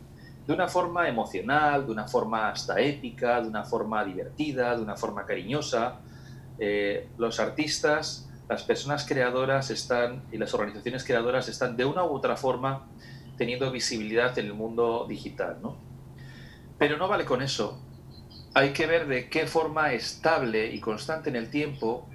de 0.47 0.53
una 0.53 0.69
forma 0.69 1.09
emocional, 1.09 1.87
de 1.87 1.93
una 1.93 2.09
forma 2.09 2.51
hasta 2.51 2.81
épica, 2.81 3.41
de 3.41 3.49
una 3.49 3.65
forma 3.65 4.05
divertida, 4.05 4.77
de 4.77 4.83
una 4.83 4.97
forma 4.97 5.27
cariñosa. 5.27 6.01
Eh, 6.59 7.09
los 7.19 7.39
artistas 7.39 8.31
las 8.51 8.65
personas 8.65 9.07
creadoras 9.07 9.71
están 9.71 10.25
y 10.33 10.37
las 10.37 10.53
organizaciones 10.55 11.05
creadoras 11.05 11.49
están 11.49 11.77
de 11.77 11.85
una 11.85 12.03
u 12.03 12.09
otra 12.09 12.37
forma 12.37 12.89
teniendo 13.39 13.71
visibilidad 13.71 14.37
en 14.41 14.47
el 14.47 14.55
mundo 14.55 15.07
digital, 15.09 15.59
¿no? 15.63 15.77
Pero 16.77 16.97
no 16.97 17.07
vale 17.07 17.25
con 17.25 17.43
eso. 17.43 17.81
Hay 18.53 18.73
que 18.73 18.89
ver 18.89 19.07
de 19.07 19.31
qué 19.31 19.47
forma 19.47 19.93
estable 19.93 20.75
y 20.75 20.81
constante 20.81 21.31
en 21.31 21.37
el 21.37 21.49
tiempo 21.49 22.09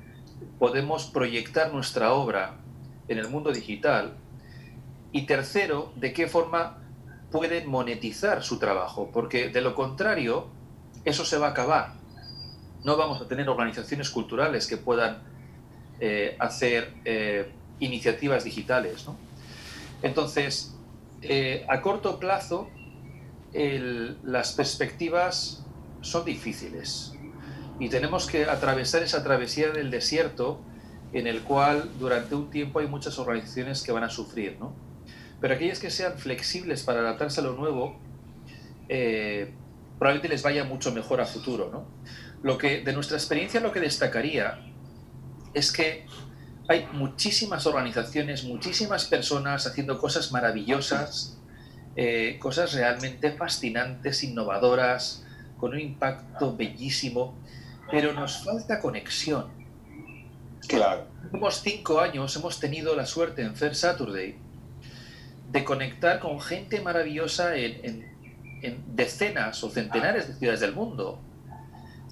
podemos 0.59 1.05
proyectar 1.05 1.73
nuestra 1.73 2.13
obra 2.13 2.57
en 3.07 3.17
el 3.17 3.29
mundo 3.29 3.51
digital. 3.51 4.13
Y 5.11 5.25
tercero, 5.25 5.91
de 5.95 6.13
qué 6.13 6.27
forma 6.27 6.77
pueden 7.31 7.69
monetizar 7.69 8.43
su 8.43 8.59
trabajo, 8.59 9.09
porque 9.13 9.49
de 9.49 9.61
lo 9.61 9.75
contrario, 9.75 10.47
eso 11.03 11.25
se 11.25 11.37
va 11.37 11.47
a 11.47 11.49
acabar. 11.51 11.93
No 12.83 12.97
vamos 12.97 13.21
a 13.21 13.27
tener 13.27 13.49
organizaciones 13.49 14.09
culturales 14.09 14.67
que 14.67 14.77
puedan 14.77 15.21
eh, 15.99 16.35
hacer 16.39 16.93
eh, 17.05 17.51
iniciativas 17.79 18.43
digitales. 18.43 19.05
Entonces, 20.01 20.75
eh, 21.21 21.65
a 21.67 21.81
corto 21.81 22.19
plazo, 22.19 22.69
las 23.53 24.51
perspectivas 24.51 25.65
son 26.01 26.25
difíciles 26.25 27.14
y 27.79 27.89
tenemos 27.89 28.27
que 28.27 28.45
atravesar 28.45 29.03
esa 29.03 29.23
travesía 29.23 29.71
del 29.71 29.91
desierto 29.91 30.61
en 31.13 31.27
el 31.27 31.41
cual 31.41 31.89
durante 31.99 32.35
un 32.35 32.49
tiempo 32.49 32.79
hay 32.79 32.87
muchas 32.87 33.17
organizaciones 33.19 33.83
que 33.83 33.91
van 33.91 34.03
a 34.03 34.09
sufrir. 34.09 34.57
Pero 35.41 35.53
aquellas 35.53 35.79
que 35.79 35.89
sean 35.89 36.17
flexibles 36.17 36.83
para 36.83 36.99
adaptarse 36.99 37.41
a 37.41 37.43
lo 37.43 37.53
nuevo, 37.53 37.99
probablemente 39.99 40.29
les 40.29 40.43
vaya 40.43 40.63
mucho 40.63 40.91
mejor 40.91 41.21
a 41.21 41.25
futuro. 41.25 41.85
Lo 42.43 42.57
que, 42.57 42.81
de 42.81 42.93
nuestra 42.93 43.17
experiencia, 43.17 43.59
lo 43.59 43.71
que 43.71 43.79
destacaría 43.79 44.59
es 45.53 45.71
que 45.71 46.05
hay 46.67 46.87
muchísimas 46.93 47.65
organizaciones, 47.65 48.43
muchísimas 48.43 49.05
personas 49.05 49.67
haciendo 49.67 49.99
cosas 49.99 50.31
maravillosas, 50.31 51.39
eh, 51.95 52.37
cosas 52.39 52.73
realmente 52.73 53.31
fascinantes, 53.31 54.23
innovadoras, 54.23 55.23
con 55.57 55.73
un 55.73 55.79
impacto 55.79 56.55
bellísimo, 56.55 57.37
pero 57.91 58.13
nos 58.13 58.43
falta 58.43 58.79
conexión. 58.79 59.47
Claro. 60.67 61.01
En 61.01 61.23
los 61.23 61.23
últimos 61.25 61.61
cinco 61.61 61.99
años 61.99 62.35
hemos 62.35 62.59
tenido 62.59 62.95
la 62.95 63.05
suerte 63.05 63.41
en 63.43 63.55
Fair 63.55 63.75
Saturday 63.75 64.35
de 65.51 65.63
conectar 65.63 66.19
con 66.19 66.39
gente 66.41 66.81
maravillosa 66.81 67.55
en 67.55 68.13
decenas 68.95 69.63
o 69.63 69.69
centenares 69.69 70.27
de 70.27 70.33
ciudades 70.33 70.59
del 70.59 70.73
mundo. 70.73 71.19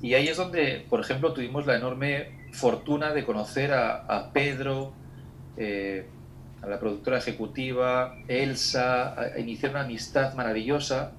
Y 0.03 0.15
ahí 0.15 0.27
es 0.27 0.35
donde, 0.35 0.85
por 0.89 0.99
ejemplo, 0.99 1.31
tuvimos 1.31 1.65
la 1.65 1.77
enorme 1.77 2.43
fortuna 2.51 3.13
de 3.13 3.23
conocer 3.23 3.71
a, 3.73 4.31
Pedro, 4.33 4.91
eh, 5.55 6.05
a 6.61 6.67
la 6.67 6.77
productora 6.77 7.19
ejecutiva, 7.19 8.17
Elsa, 8.27 9.17
a, 9.17 9.39
iniciar 9.39 9.71
una 9.71 9.81
amistad 9.81 10.33
maravillosa. 10.33 11.13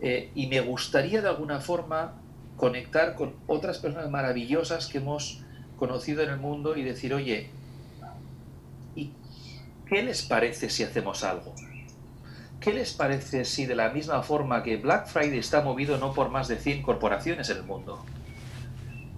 Eh, 0.00 0.30
y 0.34 0.46
me 0.46 0.62
gustaría 0.62 1.20
de 1.20 1.28
alguna 1.28 1.60
forma 1.60 2.14
conectar 2.56 3.14
con 3.14 3.34
otras 3.46 3.78
personas 3.78 4.10
maravillosas 4.10 4.86
que 4.86 4.98
hemos 4.98 5.42
conocido 5.76 6.22
en 6.22 6.30
el 6.30 6.38
mundo 6.38 6.76
y 6.76 6.82
decir, 6.82 7.12
oye, 7.12 7.50
¿y 8.94 9.12
qué 9.86 10.02
les 10.02 10.22
parece 10.22 10.70
si 10.70 10.82
hacemos 10.82 11.22
algo? 11.22 11.54
¿Qué 12.60 12.72
les 12.72 12.94
parece 12.94 13.44
si 13.44 13.66
de 13.66 13.76
la 13.76 13.90
misma 13.90 14.22
forma 14.22 14.62
que 14.62 14.76
Black 14.76 15.06
Friday 15.08 15.38
está 15.38 15.60
movido 15.60 15.98
no 15.98 16.14
por 16.14 16.30
más 16.30 16.48
de 16.48 16.56
100 16.56 16.82
corporaciones 16.82 17.50
en 17.50 17.58
el 17.58 17.62
mundo? 17.64 18.04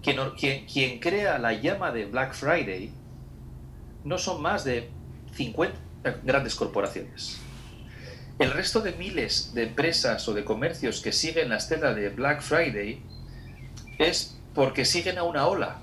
Quien, 0.02 1.00
crea 1.00 1.38
la 1.38 1.52
llama 1.52 1.92
de 1.92 2.06
Black 2.06 2.34
Friday 2.34 2.92
no 4.04 4.18
son 4.18 4.42
más 4.42 4.64
de 4.64 4.90
50 5.34 5.76
grandes 6.24 6.54
corporaciones. 6.54 7.38
El 8.38 8.52
resto 8.52 8.80
de 8.80 8.92
miles 8.92 9.52
de 9.54 9.64
empresas 9.64 10.26
o 10.28 10.34
de 10.34 10.44
comercios 10.44 11.00
que 11.00 11.12
siguen 11.12 11.50
la 11.50 11.56
estela 11.56 11.92
de 11.92 12.08
Black 12.08 12.40
Friday 12.40 13.02
es 13.98 14.36
porque 14.54 14.84
siguen 14.84 15.18
a 15.18 15.24
una 15.24 15.46
ola. 15.46 15.78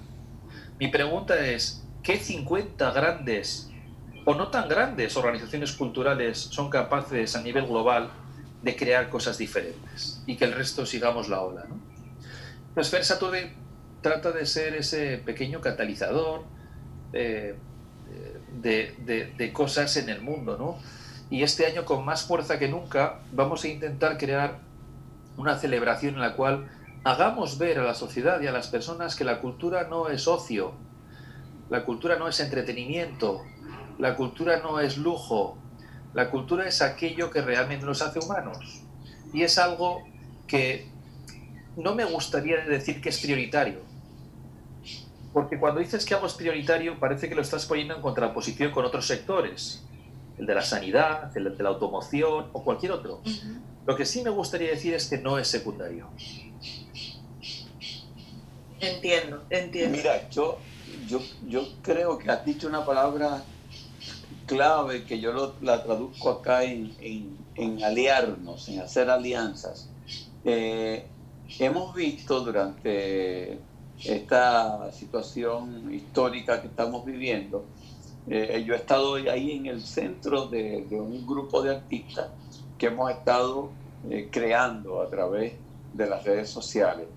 Mi 0.79 0.87
pregunta 0.87 1.45
es, 1.45 1.83
¿qué 2.03 2.17
50 2.17 2.91
grandes 2.91 3.69
o 4.25 4.33
no 4.33 4.47
tan 4.49 4.67
grandes 4.67 5.15
organizaciones 5.17 5.73
culturales 5.73 6.37
son 6.37 6.69
capaces 6.69 7.35
a 7.35 7.41
nivel 7.41 7.67
global 7.67 8.09
de 8.63 8.75
crear 8.75 9.09
cosas 9.09 9.37
diferentes 9.37 10.23
y 10.25 10.35
que 10.35 10.45
el 10.45 10.53
resto 10.53 10.85
sigamos 10.85 11.29
la 11.29 11.41
ola? 11.41 11.65
¿no? 11.69 11.79
Pues 12.73 12.91
trata 14.01 14.31
de 14.31 14.45
ser 14.45 14.75
ese 14.75 15.17
pequeño 15.17 15.61
catalizador 15.61 16.43
eh, 17.13 17.55
de, 18.61 19.51
cosas 19.53 19.95
en 19.97 20.09
el 20.09 20.21
mundo, 20.21 20.57
¿no? 20.57 20.77
Y 21.29 21.43
este 21.43 21.65
año 21.65 21.85
con 21.85 22.05
más 22.05 22.23
fuerza 22.23 22.59
que 22.59 22.67
nunca 22.67 23.19
vamos 23.31 23.63
a 23.63 23.67
intentar 23.67 24.17
crear 24.17 24.59
una 25.37 25.57
celebración 25.57 26.15
en 26.15 26.21
la 26.21 26.33
cual 26.33 26.69
hagamos 27.05 27.59
ver 27.59 27.77
a 27.77 27.83
la 27.83 27.93
sociedad 27.93 28.41
y 28.41 28.47
a 28.47 28.51
las 28.51 28.67
personas 28.67 29.15
que 29.15 29.23
la 29.23 29.39
cultura 29.39 29.87
no 29.87 30.09
es 30.09 30.27
ocio, 30.27 30.73
la 31.69 31.85
cultura 31.85 32.17
no 32.17 32.27
es 32.27 32.39
entretenimiento, 32.39 33.43
la 33.99 34.15
cultura 34.15 34.59
no 34.59 34.79
es 34.79 34.97
lujo, 34.97 35.55
la 36.15 36.31
cultura 36.31 36.67
es 36.67 36.81
aquello 36.81 37.29
que 37.29 37.41
realmente 37.41 37.85
nos 37.85 38.01
hace 38.01 38.17
humanos. 38.17 38.81
Y 39.33 39.43
es 39.43 39.59
algo 39.59 40.03
que 40.47 40.87
no 41.77 41.93
me 41.93 42.05
gustaría 42.05 42.57
decir 42.65 42.99
que 43.01 43.09
es 43.09 43.19
prioritario, 43.19 43.81
porque 45.31 45.59
cuando 45.59 45.81
dices 45.81 46.05
que 46.05 46.15
algo 46.15 46.25
es 46.25 46.33
prioritario, 46.33 46.99
parece 46.99 47.29
que 47.29 47.35
lo 47.35 47.43
estás 47.43 47.67
poniendo 47.67 47.95
en 47.95 48.01
contraposición 48.01 48.71
con 48.71 48.83
otros 48.83 49.05
sectores, 49.05 49.85
el 50.39 50.47
de 50.47 50.55
la 50.55 50.63
sanidad, 50.63 51.37
el 51.37 51.55
de 51.55 51.63
la 51.63 51.69
automoción 51.69 52.47
o 52.51 52.63
cualquier 52.63 52.93
otro. 52.93 53.21
Lo 53.85 53.95
que 53.95 54.05
sí 54.05 54.23
me 54.23 54.31
gustaría 54.31 54.71
decir 54.71 54.95
es 54.95 55.07
que 55.07 55.19
no 55.19 55.37
es 55.37 55.47
secundario. 55.47 56.09
Entiendo, 58.79 59.43
entiendo. 59.49 59.97
Mira, 59.97 60.29
yo, 60.29 60.57
yo, 61.07 61.19
yo 61.47 61.67
creo 61.81 62.17
que 62.17 62.29
has 62.29 62.45
dicho 62.45 62.67
una 62.67 62.85
palabra 62.85 63.43
clave 64.45 65.05
que 65.05 65.19
yo 65.19 65.55
la 65.61 65.83
traduzco 65.83 66.29
acá 66.29 66.63
en, 66.63 66.93
en, 67.55 67.83
aliarnos, 67.83 68.67
en 68.69 68.79
hacer 68.79 69.09
alianzas. 69.09 69.89
Eh, 70.43 71.05
hemos 71.59 71.95
visto 71.95 72.41
durante 72.41 73.57
esta 74.03 74.91
situación 74.91 75.93
histórica 75.93 76.61
que 76.61 76.67
estamos 76.67 77.05
viviendo. 77.05 77.65
Eh, 78.27 78.63
yo 78.65 78.73
he 78.73 78.77
estado 78.77 79.15
ahí 79.15 79.51
en 79.51 79.67
el 79.67 79.81
centro 79.81 80.47
de, 80.47 80.85
un 80.91 81.25
grupo 81.25 81.61
de 81.61 81.75
artistas 81.75 82.27
que 82.77 82.87
hemos 82.87 83.11
estado 83.11 83.69
eh, 84.09 84.29
creando 84.31 85.01
a 85.01 85.09
través 85.09 85.53
de 85.95 86.07
las 86.07 86.23
redes 86.23 86.49
sociales. 86.49 87.07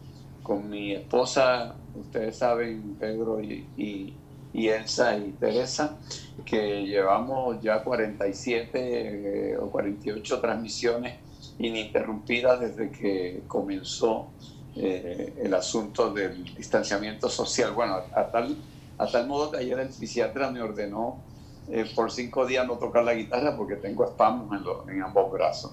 Con 0.43 0.71
mi 0.71 0.95
esposa, 0.95 1.75
ustedes 1.95 2.37
saben, 2.37 2.97
Pedro 2.99 3.43
y, 3.43 3.67
y, 3.77 4.15
y 4.53 4.69
Elsa 4.69 5.17
y 5.17 5.33
Teresa, 5.33 5.97
que 6.45 6.85
llevamos 6.85 7.61
ya 7.61 7.83
47 7.83 9.53
eh, 9.53 9.59
o 9.59 9.71
48 9.71 10.41
transmisiones 10.41 11.19
ininterrumpidas 11.59 12.61
desde 12.61 12.91
que 12.91 13.43
comenzó 13.47 14.29
eh, 14.77 15.35
el 15.43 15.53
asunto 15.55 16.13
del 16.13 16.45
distanciamiento 16.55 17.29
social. 17.29 17.73
Bueno, 17.73 17.97
a 18.15 18.25
tal, 18.31 18.57
a 18.97 19.07
tal 19.07 19.27
modo 19.27 19.51
que 19.51 19.59
ayer 19.59 19.79
el 19.81 19.93
psiquiatra 19.93 20.51
me 20.51 20.63
ordenó 20.63 21.19
eh, 21.71 21.85
por 21.95 22.11
cinco 22.11 22.47
días 22.47 22.67
no 22.67 22.79
tocar 22.79 23.05
la 23.05 23.13
guitarra 23.13 23.55
porque 23.57 23.77
tengo 23.77 24.05
espasmos 24.05 24.49
en, 24.87 24.95
en 24.95 25.03
ambos 25.03 25.31
brazos. 25.31 25.73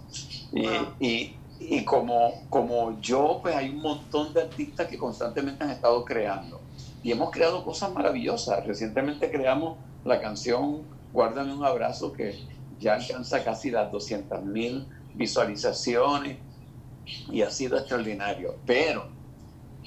Y, 0.52 0.68
y, 1.00 1.36
y, 1.60 1.84
como, 1.86 2.46
como 2.50 3.00
yo, 3.02 3.40
pues 3.42 3.56
hay 3.56 3.70
un 3.70 3.82
montón 3.82 4.34
de 4.34 4.42
artistas 4.42 4.88
que 4.88 4.98
constantemente 4.98 5.64
han 5.64 5.72
estado 5.72 6.04
creando. 6.04 6.60
Y 7.04 7.12
hemos 7.12 7.32
creado 7.32 7.64
cosas 7.64 7.92
maravillosas. 7.94 8.66
Recientemente 8.66 9.32
creamos 9.32 9.78
la 10.04 10.20
canción 10.20 10.84
Guárdame 11.16 11.54
un 11.54 11.64
abrazo 11.64 12.12
que 12.12 12.36
ya 12.78 12.96
alcanza 12.96 13.42
casi 13.42 13.72
las 13.72 13.90
200 13.90 14.44
mil 14.44 14.86
visualizaciones 15.14 16.40
y 17.32 17.42
ha 17.42 17.50
sido 17.50 17.78
extraordinario. 17.78 18.56
Pero 18.66 19.08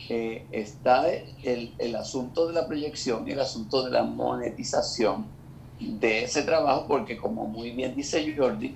eh, 0.09 0.47
está 0.53 1.07
el, 1.11 1.75
el, 1.77 1.97
asunto 1.97 2.49
de 2.49 2.55
la 2.55 2.67
proyección 2.67 3.29
y 3.29 3.33
el 3.33 3.41
asunto 3.41 3.85
de 3.85 3.91
la 3.91 4.05
monetización 4.05 5.27
de 5.79 6.25
ese 6.25 6.45
trabajo, 6.45 6.87
porque 6.89 7.19
como 7.19 7.45
muy 7.47 7.73
bien 7.73 7.95
dice 7.95 8.35
Jordi, 8.35 8.75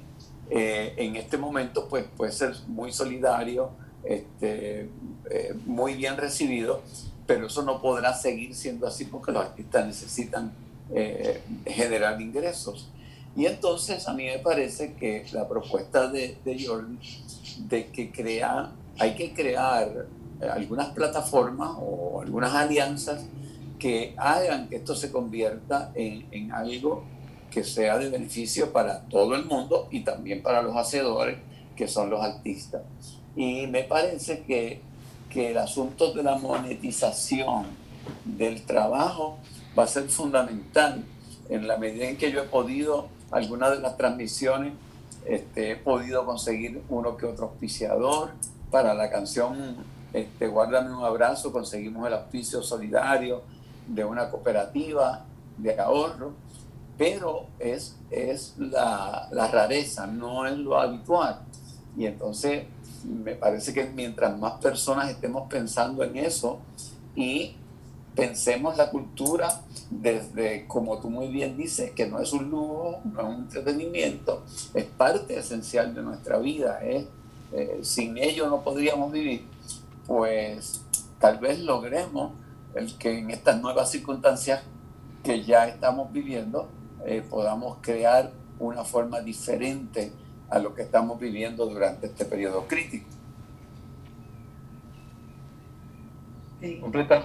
eh, 0.55 0.95
en 0.99 1.17
este 1.17 1.39
momento 1.39 1.89
pues, 1.89 2.05
puede 2.17 2.31
ser 2.31 2.55
muy 2.69 2.93
solidario, 2.93 3.71
este, 4.05 4.91
eh, 5.31 5.55
muy 5.65 5.95
bien 5.95 6.17
recibido, 6.17 6.83
pero 7.27 7.47
eso 7.47 7.63
no 7.63 7.81
podrá 7.81 8.13
seguir 8.15 8.55
siendo 8.55 8.87
así 8.87 9.07
porque 9.07 9.33
los 9.33 9.45
artistas 9.45 9.87
necesitan 9.87 10.53
generar 11.65 12.21
ingresos. 12.21 12.91
Y 13.35 13.47
entonces 13.47 14.07
a 14.09 14.13
mí 14.13 14.27
me 14.27 14.41
parece 14.41 14.93
que 14.93 15.25
la 15.33 15.49
propuesta 15.49 16.09
de, 16.09 16.37
de 16.45 16.67
Jordi 16.67 16.99
de 17.69 17.87
que 17.87 18.11
crea, 18.11 18.73
hay 18.99 19.15
que 19.15 19.33
crear 19.33 20.07
algunas 20.53 20.91
plataformas 20.91 21.71
o 21.81 22.21
algunas 22.21 22.53
alianzas 22.53 23.25
que 23.79 24.15
hagan 24.19 24.69
que 24.69 24.77
esto 24.77 24.95
se 24.95 25.11
convierta 25.11 25.93
en, 25.95 26.27
en 26.31 26.53
algo 26.53 27.05
que 27.53 27.65
sea 27.65 27.99
de 27.99 28.09
beneficio 28.09 28.73
para 28.73 29.03
todo 29.03 29.35
el 29.35 29.45
mundo 29.45 29.89
y 29.91 30.01
también 30.01 30.43
para 30.43 30.63
los 30.63 30.77
hacedores, 30.77 31.39
que 31.77 31.87
son 31.87 32.11
los 32.11 32.23
artistas. 32.23 32.83
Y 33.37 33.67
me 33.67 33.85
parece 33.85 34.43
que, 34.43 34.81
que 35.31 35.51
el 35.51 35.59
asunto 35.59 36.13
de 36.13 36.23
la 36.23 36.39
monetización 36.39 37.67
del 38.25 38.63
trabajo 38.63 39.39
va 39.79 39.85
a 39.85 39.87
ser 39.87 40.09
fundamental 40.09 41.05
en 41.49 41.67
la 41.67 41.77
medida 41.77 42.09
en 42.09 42.17
que 42.17 42.33
yo 42.33 42.43
he 42.43 42.47
podido, 42.47 43.09
algunas 43.31 43.71
de 43.71 43.81
las 43.81 43.97
transmisiones, 43.97 44.73
este, 45.27 45.73
he 45.73 45.77
podido 45.77 46.25
conseguir 46.27 46.83
uno 46.89 47.17
que 47.17 47.27
otro 47.27 47.47
auspiciador. 47.47 48.31
Para 48.71 48.95
la 48.95 49.11
canción 49.11 49.77
este, 50.13 50.47
Guárdame 50.47 50.95
un 50.95 51.05
abrazo, 51.05 51.53
conseguimos 51.53 52.07
el 52.07 52.15
auspicio 52.15 52.63
solidario 52.63 53.43
de 53.87 54.05
una 54.05 54.31
cooperativa 54.31 55.25
de 55.57 55.79
ahorro, 55.81 56.33
pero 56.99 57.47
es, 57.59 57.97
es 58.11 58.55
la, 58.59 59.29
rareza, 59.33 60.07
no 60.07 60.47
es 60.47 60.57
lo 60.57 60.79
habitual. 60.79 61.41
Y 61.97 62.07
entonces 62.07 62.65
me 63.05 63.35
parece 63.35 63.73
que 63.73 63.85
mientras 63.85 64.39
más 64.39 64.55
personas 64.55 65.11
estemos 65.11 65.49
pensando 65.49 66.05
en 66.05 66.17
eso 66.17 66.61
y 67.17 67.57
pensemos 68.15 68.77
la 68.77 68.91
cultura 68.91 69.63
desde, 69.91 70.67
como 70.67 70.99
tú 70.99 71.11
muy 71.11 71.29
bien 71.29 71.57
dices, 71.57 71.91
que 71.93 72.07
no 72.07 72.21
es 72.21 72.33
un 72.33 72.51
lujo, 72.51 73.01
no 73.05 73.21
es 73.21 73.27
un 73.27 73.35
entretenimiento, 73.45 74.45
es 74.75 74.85
parte 74.85 75.39
esencial 75.39 75.95
de 75.95 76.03
nuestra 76.03 76.39
vida. 76.39 76.81
Eh, 76.83 77.07
sin 77.83 78.17
ello 78.17 78.49
no 78.49 78.63
podríamos 78.63 79.13
vivir, 79.13 79.45
pues 80.07 80.83
tal 81.19 81.39
vez 81.39 81.61
logremos 81.61 82.33
el 82.75 82.97
que 82.97 83.19
en 83.19 83.31
estas 83.31 83.61
nuevas 83.61 83.91
circunstancias 83.91 84.63
que 85.23 85.45
ya 85.45 85.69
estamos 85.69 86.13
viviendo 86.13 86.69
eh, 87.07 87.23
podamos 87.29 87.79
crear 87.81 88.33
una 88.59 88.85
forma 88.85 89.21
diferente 89.21 90.13
a 90.49 90.59
lo 90.59 90.75
que 90.75 90.83
estamos 90.83 91.19
viviendo 91.19 91.67
durante 91.67 92.07
este 92.07 92.25
periodo 92.25 92.67
crítico. 92.67 93.07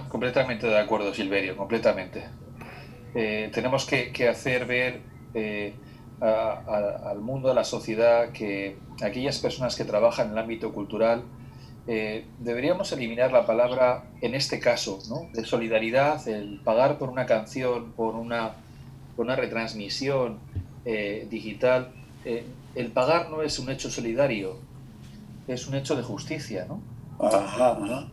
completamente 0.08 0.66
de 0.66 0.78
acuerdo, 0.78 1.14
Silverio, 1.14 1.56
completamente. 1.56 2.24
Eh, 3.14 3.50
tenemos 3.52 3.86
que, 3.86 4.28
hacer 4.28 4.66
ver 4.66 5.00
eh, 5.34 5.74
al 6.20 7.20
mundo, 7.20 7.50
a 7.50 7.54
la 7.54 7.64
sociedad, 7.64 8.32
que 8.32 8.76
aquellas 9.02 9.38
personas 9.38 9.76
que 9.76 9.84
trabajan 9.84 10.26
en 10.26 10.32
el 10.32 10.38
ámbito 10.38 10.72
cultural, 10.72 11.22
eh, 11.86 12.26
deberíamos 12.38 12.92
eliminar 12.92 13.32
la 13.32 13.46
palabra, 13.46 14.04
en 14.20 14.34
este 14.34 14.60
caso, 14.60 14.98
de 15.32 15.44
solidaridad, 15.44 16.26
el 16.28 16.60
pagar 16.62 16.98
por 16.98 17.08
una 17.08 17.24
canción, 17.24 17.92
por 17.92 18.14
una, 18.14 18.56
por 19.18 19.26
una 19.26 19.34
retransmisión 19.34 20.38
digital. 21.28 21.90
el 22.24 22.86
pagar 22.92 23.28
no 23.28 23.42
es 23.42 23.58
un 23.58 23.68
hecho 23.68 23.90
solidario, 23.90 24.56
es 25.48 25.66
un 25.66 25.74
hecho 25.74 25.96
de 25.96 26.02
justicia, 26.02 26.66
¿no? 26.66 26.80
Ajá, 27.18 27.72
ajá 27.72 28.08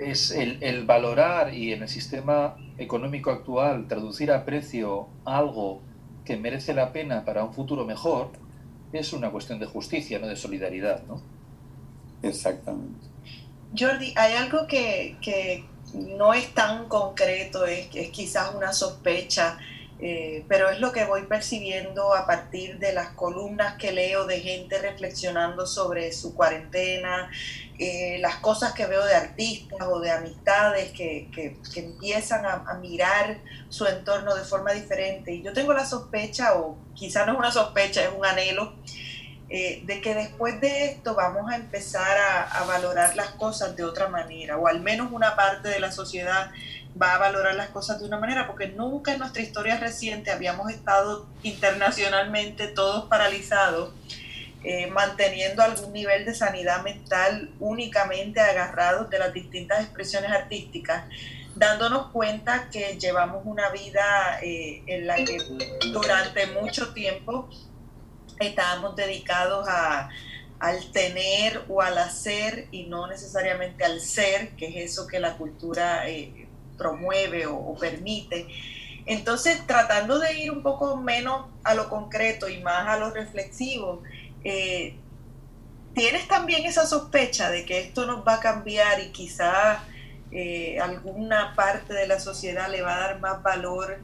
es 0.00 0.30
el, 0.30 0.84
valorar 0.86 1.54
y 1.54 1.72
en 1.72 1.82
el 1.82 1.88
sistema 1.88 2.56
económico 2.78 3.30
actual 3.30 3.86
traducir 3.86 4.32
a 4.32 4.44
precio 4.44 5.08
algo 5.24 5.82
que 6.24 6.36
merece 6.36 6.72
la 6.72 6.92
pena 6.92 7.24
para 7.24 7.44
un 7.44 7.52
futuro 7.52 7.84
mejor, 7.84 8.30
es 8.92 9.12
una 9.12 9.30
cuestión 9.30 9.58
de 9.58 9.66
justicia, 9.66 10.18
no 10.18 10.26
de 10.26 10.36
solidaridad, 10.36 11.02
¿no? 11.06 11.20
Exactamente. 12.22 13.06
Jordi, 13.78 14.12
hay 14.16 14.34
algo 14.34 14.66
que, 14.66 15.16
que 15.20 15.64
no 15.94 16.32
es 16.32 16.52
tan 16.54 16.88
concreto, 16.88 17.66
es, 17.66 17.88
es 17.94 18.10
quizás 18.10 18.54
una 18.54 18.72
sospecha 18.72 19.58
eh, 20.02 20.44
pero 20.48 20.70
es 20.70 20.80
lo 20.80 20.92
que 20.92 21.04
voy 21.04 21.24
percibiendo 21.24 22.14
a 22.14 22.26
partir 22.26 22.78
de 22.78 22.92
las 22.92 23.10
columnas 23.10 23.76
que 23.76 23.92
leo 23.92 24.24
de 24.26 24.40
gente 24.40 24.78
reflexionando 24.78 25.66
sobre 25.66 26.12
su 26.12 26.34
cuarentena, 26.34 27.30
eh, 27.78 28.18
las 28.20 28.36
cosas 28.36 28.72
que 28.72 28.86
veo 28.86 29.04
de 29.04 29.14
artistas 29.14 29.86
o 29.90 30.00
de 30.00 30.10
amistades 30.10 30.90
que, 30.92 31.28
que, 31.34 31.80
empiezan 31.80 32.46
a, 32.46 32.74
mirar 32.80 33.38
su 33.68 33.86
entorno 33.86 34.34
de 34.34 34.44
forma 34.44 34.72
diferente. 34.72 35.32
Y 35.32 35.42
yo 35.42 35.52
tengo 35.52 35.74
la 35.74 35.84
sospecha, 35.84 36.58
o 36.58 36.78
quizá 36.94 37.26
no 37.26 37.32
es 37.32 37.38
una 37.38 37.50
sospecha, 37.50 38.02
es 38.02 38.10
un 38.16 38.24
anhelo, 38.24 38.74
eh, 39.52 39.82
de 39.84 40.00
que 40.00 40.14
después 40.14 40.60
de 40.60 40.84
esto 40.84 41.16
vamos 41.16 41.50
a 41.50 41.56
empezar 41.56 42.16
a, 42.16 42.64
valorar 42.66 43.16
las 43.16 43.30
cosas 43.30 43.74
de 43.74 43.82
otra 43.82 44.06
manera, 44.06 44.56
o 44.56 44.68
al 44.68 44.80
menos 44.80 45.10
una 45.10 45.34
parte 45.34 45.68
de 45.68 45.80
la 45.80 45.90
sociedad 45.90 46.52
va 47.00 47.16
a 47.16 47.18
valorar 47.18 47.56
las 47.56 47.70
cosas 47.70 47.98
de 47.98 48.06
una 48.06 48.16
manera, 48.16 48.46
porque 48.46 48.68
nunca 48.68 49.12
en 49.12 49.18
nuestra 49.18 49.42
historia 49.42 49.76
reciente 49.76 50.30
habíamos 50.30 50.70
estado 50.70 51.26
internacionalmente 51.42 52.68
todos 52.68 53.08
paralizados, 53.08 53.92
eh, 54.62 54.86
manteniendo 54.86 55.64
algún 55.64 55.92
nivel 55.92 56.24
de 56.24 56.34
sanidad 56.34 56.84
mental 56.84 57.50
únicamente 57.58 58.38
agarrados 58.40 59.10
de 59.10 59.18
las 59.18 59.32
distintas 59.32 59.80
expresiones 59.80 60.30
artísticas, 60.30 61.06
dándonos 61.56 62.12
cuenta 62.12 62.70
que 62.70 62.96
llevamos 63.00 63.42
una 63.44 63.68
vida 63.70 64.38
eh, 64.42 64.84
en 64.86 65.08
la 65.08 65.16
que 65.16 65.38
durante 65.92 66.46
mucho 66.46 66.92
tiempo 66.92 67.48
estábamos 68.48 68.96
dedicados 68.96 69.68
a, 69.68 70.08
al 70.60 70.92
tener 70.92 71.64
o 71.68 71.80
al 71.80 71.96
hacer 71.98 72.68
y 72.70 72.84
no 72.84 73.06
necesariamente 73.06 73.82
al 73.82 74.00
ser, 74.00 74.50
que 74.56 74.66
es 74.66 74.92
eso 74.92 75.06
que 75.06 75.18
la 75.18 75.36
cultura 75.36 76.06
eh, 76.08 76.46
promueve 76.76 77.46
o, 77.46 77.74
permite. 77.74 78.46
Entonces, 79.06 79.66
tratando 79.66 80.18
de 80.18 80.38
ir 80.38 80.52
un 80.52 80.62
poco 80.62 80.96
menos 80.98 81.46
a 81.64 81.74
lo 81.74 81.88
concreto 81.88 82.48
y 82.48 82.62
más 82.62 82.86
a 82.88 82.98
lo 82.98 83.10
reflexivo, 83.10 84.02
eh, 84.44 84.96
¿tienes 85.94 86.28
también 86.28 86.66
esa 86.66 86.86
sospecha 86.86 87.50
de 87.50 87.64
que 87.64 87.80
esto 87.80 88.06
nos 88.06 88.26
va 88.26 88.34
a 88.34 88.40
cambiar 88.40 89.00
y 89.00 89.12
quizás 89.12 89.78
eh, 90.30 90.78
alguna 90.78 91.54
parte 91.56 91.94
de 91.94 92.06
la 92.06 92.20
sociedad 92.20 92.70
le 92.70 92.82
va 92.82 92.96
a 92.96 93.00
dar 93.00 93.20
más 93.20 93.42
valor 93.42 93.98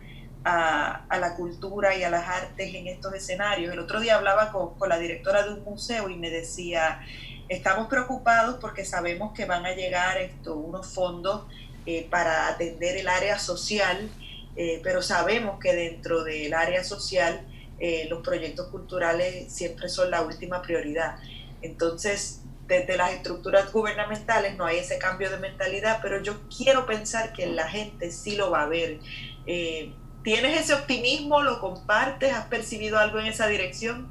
a, 0.49 1.19
la 1.19 1.35
cultura 1.35 1.97
y 1.97 2.05
a 2.05 2.11
las 2.11 2.29
artes 2.29 2.75
en 2.75 2.87
estos 2.87 3.13
escenarios? 3.15 3.73
El 3.73 3.81
otro 3.81 4.01
día 4.01 4.17
hablaba 4.17 4.53
con, 4.53 4.79
con 4.79 4.89
la 4.89 4.99
directora 4.99 5.43
de 5.43 5.55
un 5.55 5.65
museo 5.65 6.09
y 6.09 6.17
me 6.17 6.31
decía, 6.31 7.01
estamos 7.49 7.89
preocupados 7.89 8.59
porque 8.61 8.85
sabemos 8.85 9.33
que 9.33 9.45
van 9.45 9.67
a 9.67 9.75
llegar 9.75 10.19
esto, 10.19 10.55
unos 10.55 10.87
fondos 10.87 11.47
eh, 11.85 12.07
para 12.11 12.49
atender 12.49 12.97
el 12.97 13.09
área 13.09 13.39
social, 13.39 14.09
eh, 14.57 14.81
pero 14.83 15.03
sabemos 15.03 15.59
que 15.61 15.75
dentro 15.75 16.25
del 16.25 16.55
área 16.55 16.83
social 16.83 17.41
eh, 17.79 18.07
los 18.09 18.23
proyectos 18.23 18.69
culturales 18.69 19.53
siempre 19.53 19.89
son 19.89 20.11
la 20.11 20.23
última 20.23 20.63
prioridad. 20.63 21.17
Entonces, 21.63 22.43
desde 22.67 22.97
las 22.97 23.13
estructuras 23.13 23.73
gubernamentales 23.73 24.57
no 24.57 24.65
hay 24.65 24.79
ese 24.79 24.99
cambio 24.99 25.31
de 25.31 25.39
mentalidad, 25.39 26.01
pero 26.03 26.21
yo 26.23 26.41
quiero 26.49 26.87
pensar 26.87 27.33
que 27.33 27.47
la 27.47 27.69
gente 27.69 28.11
sí 28.11 28.35
lo 28.35 28.51
va 28.51 28.63
a 28.63 28.67
ver. 28.67 28.99
¿Tienes 30.27 30.61
ese 30.63 30.75
optimismo? 30.75 31.41
¿Lo 31.41 31.61
compartes? 31.61 32.33
¿Has 32.33 32.47
percibido 32.47 32.99
algo 32.99 33.21
en 33.21 33.27
esa 33.27 33.47
dirección? 33.47 34.09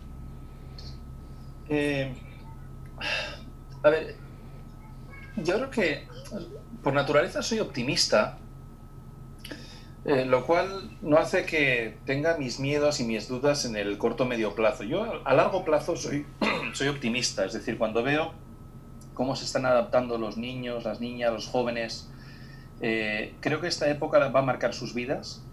a 3.84 3.89
ver, 3.89 4.15
yo 5.36 5.56
creo 5.56 5.69
que 5.69 6.08
por 6.82 6.93
naturaleza 6.93 7.41
soy 7.41 7.60
optimista, 7.60 8.38
eh, 10.06 10.23
lo 10.23 10.45
cual 10.45 10.97
no 11.01 11.17
hace 11.17 11.45
que 11.45 11.97
tenga 12.06 12.38
mis 12.38 12.62
miedos 12.62 13.01
y 13.01 13.04
mis 13.04 13.28
dudas 13.28 13.65
en 13.65 13.75
el 13.75 13.97
corto 13.97 14.23
medio 14.23 14.56
plazo. 14.56 14.86
Yo 14.86 15.19
a 15.25 15.34
largo 15.34 15.65
plazo 15.65 15.97
soy, 15.97 16.25
soy 16.73 16.88
optimista, 16.88 17.43
es 17.43 17.51
decir, 17.51 17.78
cuando 17.78 18.04
veo 18.04 18.32
cómo 19.13 19.36
se 19.36 19.43
están 19.43 19.65
adaptando 19.65 20.17
los 20.17 20.38
niños, 20.38 20.86
las 20.86 21.01
niñas, 21.01 21.34
los 21.34 21.47
jóvenes, 21.47 22.10
eh, 22.80 23.34
creo 23.41 23.60
que 23.60 23.67
esta 23.67 23.89
época 23.89 24.19
va 24.30 24.39
a 24.39 24.43
marcar 24.43 24.73
sus 24.73 24.93
vidas, 24.93 25.44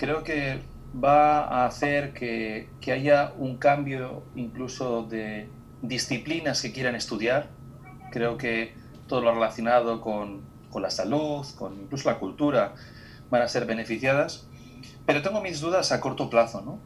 creo 0.00 0.24
que 0.24 0.58
va 0.92 1.44
a 1.44 1.66
hacer 1.66 2.12
que, 2.14 2.68
que 2.80 2.92
haya 2.92 3.32
un 3.36 3.58
cambio 3.58 4.24
incluso 4.34 5.04
de 5.04 5.48
disciplinas 5.82 6.62
que 6.62 6.72
quieran 6.72 6.94
estudiar, 6.94 7.50
creo 8.10 8.38
que 8.38 8.74
todo 9.06 9.20
lo 9.20 9.32
relacionado 9.32 10.00
con 10.00 10.50
con 10.70 10.82
la 10.82 10.90
salud, 10.90 11.44
con 11.56 11.74
incluso 11.80 12.08
la 12.08 12.18
cultura, 12.18 12.74
van 13.28 13.42
a 13.42 13.48
ser 13.48 13.66
beneficiadas. 13.66 14.46
Pero 15.04 15.22
tengo 15.22 15.40
mis 15.40 15.60
dudas 15.60 15.92
a 15.92 16.00
corto 16.00 16.30
plazo, 16.30 16.62
¿no? 16.62 16.78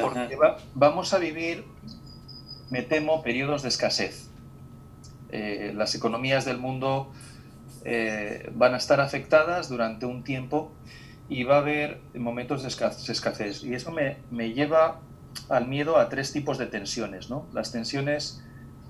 Porque 0.00 0.38
vamos 0.74 1.12
a 1.12 1.18
vivir, 1.18 1.64
me 2.70 2.82
temo, 2.82 3.22
periodos 3.22 3.62
de 3.62 3.68
escasez. 3.68 4.30
Eh, 5.28 5.72
las 5.74 5.94
economías 5.94 6.44
del 6.44 6.58
mundo 6.58 7.12
eh, 7.84 8.50
van 8.54 8.72
a 8.74 8.78
estar 8.78 9.00
afectadas 9.00 9.68
durante 9.68 10.06
un 10.06 10.24
tiempo 10.24 10.72
y 11.28 11.44
va 11.44 11.56
a 11.56 11.58
haber 11.58 12.00
momentos 12.14 12.62
de 12.62 12.68
escasez. 12.68 13.64
Y 13.64 13.74
eso 13.74 13.90
me, 13.90 14.18
me 14.30 14.52
lleva 14.52 15.00
al 15.48 15.66
miedo 15.66 15.98
a 15.98 16.08
tres 16.08 16.32
tipos 16.32 16.58
de 16.58 16.66
tensiones, 16.66 17.30
¿no? 17.30 17.46
Las 17.52 17.72
tensiones 17.72 18.42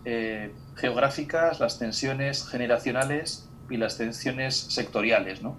eh, 0.05 0.53
geográficas, 0.77 1.61
las 1.61 1.79
tensiones 1.79 2.47
generacionales 2.47 3.49
y 3.71 3.79
las 3.79 3.97
tensiones 3.97 4.55
sectoriales. 4.57 5.43
¿no? 5.43 5.57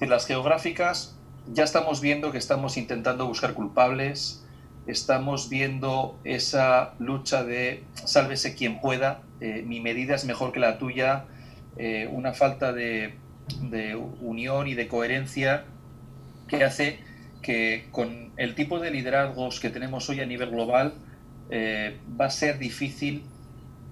las 0.00 0.26
geográficas 0.26 1.14
ya 1.52 1.64
estamos 1.64 2.00
viendo 2.00 2.32
que 2.32 2.38
estamos 2.38 2.78
intentando 2.78 3.26
buscar 3.26 3.52
culpables, 3.52 4.42
estamos 4.86 5.50
viendo 5.50 6.18
esa 6.24 6.94
lucha 6.98 7.44
de 7.44 7.84
sálvese 8.04 8.54
quien 8.54 8.80
pueda, 8.80 9.20
eh, 9.40 9.62
mi 9.66 9.80
medida 9.80 10.14
es 10.14 10.24
mejor 10.24 10.52
que 10.52 10.60
la 10.60 10.78
tuya, 10.78 11.26
eh, 11.76 12.08
una 12.10 12.32
falta 12.32 12.72
de, 12.72 13.14
unión 14.20 14.68
y 14.68 14.74
de 14.74 14.88
coherencia 14.88 15.64
que 16.50 16.64
hace 16.64 16.98
que 17.42 17.88
con 17.90 18.32
el 18.36 18.54
tipo 18.54 18.78
de 18.78 18.90
liderazgos 18.90 19.60
que 19.60 19.70
tenemos 19.70 20.08
hoy 20.10 20.20
a 20.20 20.26
nivel 20.26 20.50
global 20.50 20.94
eh, 21.50 21.98
va 22.20 22.26
a 22.26 22.30
ser 22.30 22.58
difícil 22.58 23.24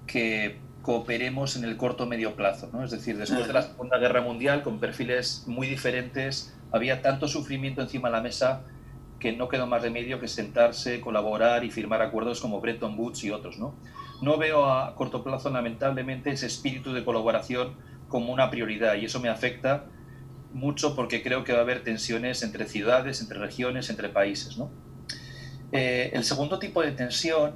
que 0.07 0.59
cooperemos 0.83 1.57
en 1.57 1.65
el 1.65 1.77
corto 1.77 2.07
medio 2.07 2.35
plazo. 2.35 2.69
¿no? 2.73 2.85
Es 2.85 2.91
decir, 2.91 3.17
después 3.17 3.47
de 3.47 3.53
la 3.53 3.63
Segunda 3.63 3.99
Guerra 3.99 4.21
Mundial, 4.21 4.63
con 4.63 4.79
perfiles 4.79 5.45
muy 5.47 5.67
diferentes, 5.67 6.55
había 6.73 7.03
tanto 7.03 7.29
sufrimiento 7.29 7.83
encima 7.83 8.09
de 8.09 8.17
la 8.17 8.23
mesa 8.23 8.63
que 9.19 9.33
no 9.33 9.49
quedó 9.49 9.67
más 9.67 9.83
remedio 9.83 10.21
que 10.21 10.29
sentarse, 10.29 11.01
colaborar 11.01 11.65
y 11.65 11.71
firmar 11.71 12.03
acuerdos 12.03 12.41
como 12.41 12.61
Bretton 12.61 12.99
Woods 12.99 13.25
y 13.25 13.31
otros. 13.31 13.59
No, 13.59 13.75
no 14.23 14.39
veo 14.39 14.71
a 14.71 14.95
corto 14.95 15.25
plazo, 15.25 15.51
lamentablemente, 15.51 16.31
ese 16.31 16.47
espíritu 16.47 16.93
de 16.93 17.05
colaboración 17.05 17.75
como 18.09 18.33
una 18.33 18.51
prioridad 18.51 18.95
y 18.95 19.07
eso 19.07 19.21
me 19.21 19.29
afecta 19.29 19.87
mucho 20.53 20.97
porque 20.97 21.23
creo 21.23 21.45
que 21.45 21.53
va 21.53 21.59
a 21.59 21.63
haber 21.63 21.83
tensiones 21.85 22.43
entre 22.43 22.67
ciudades, 22.67 23.21
entre 23.21 23.39
regiones, 23.39 23.91
entre 23.91 24.09
países. 24.09 24.59
¿no? 24.59 24.71
Eh, 25.73 26.11
el 26.15 26.25
segundo 26.25 26.59
tipo 26.59 26.83
de 26.83 26.93
tensión 26.93 27.55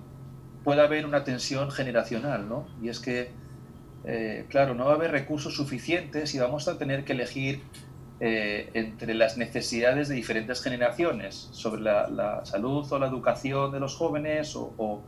puede 0.65 0.83
haber 0.83 1.07
una 1.07 1.25
tensión 1.25 1.71
generacional, 1.71 2.49
¿no? 2.49 2.67
y 2.83 2.89
es 2.89 3.01
que, 3.01 3.31
eh, 4.05 4.47
claro, 4.49 4.75
no 4.75 4.87
va 4.87 4.93
a 4.93 4.95
haber 4.95 5.11
recursos 5.11 5.55
suficientes 5.55 6.35
y 6.35 6.39
vamos 6.39 6.69
a 6.69 6.79
tener 6.79 7.05
que 7.05 7.13
elegir 7.13 7.63
eh, 8.25 8.71
entre 8.75 9.15
las 9.15 9.37
necesidades 9.37 10.09
de 10.09 10.15
diferentes 10.15 10.63
generaciones 10.63 11.49
sobre 11.51 11.83
la, 11.83 12.43
salud 12.45 12.87
o 12.93 12.99
la 13.01 13.09
educación 13.09 13.73
de 13.73 13.81
los 13.81 13.97
jóvenes 13.97 14.55
o, 14.55 15.03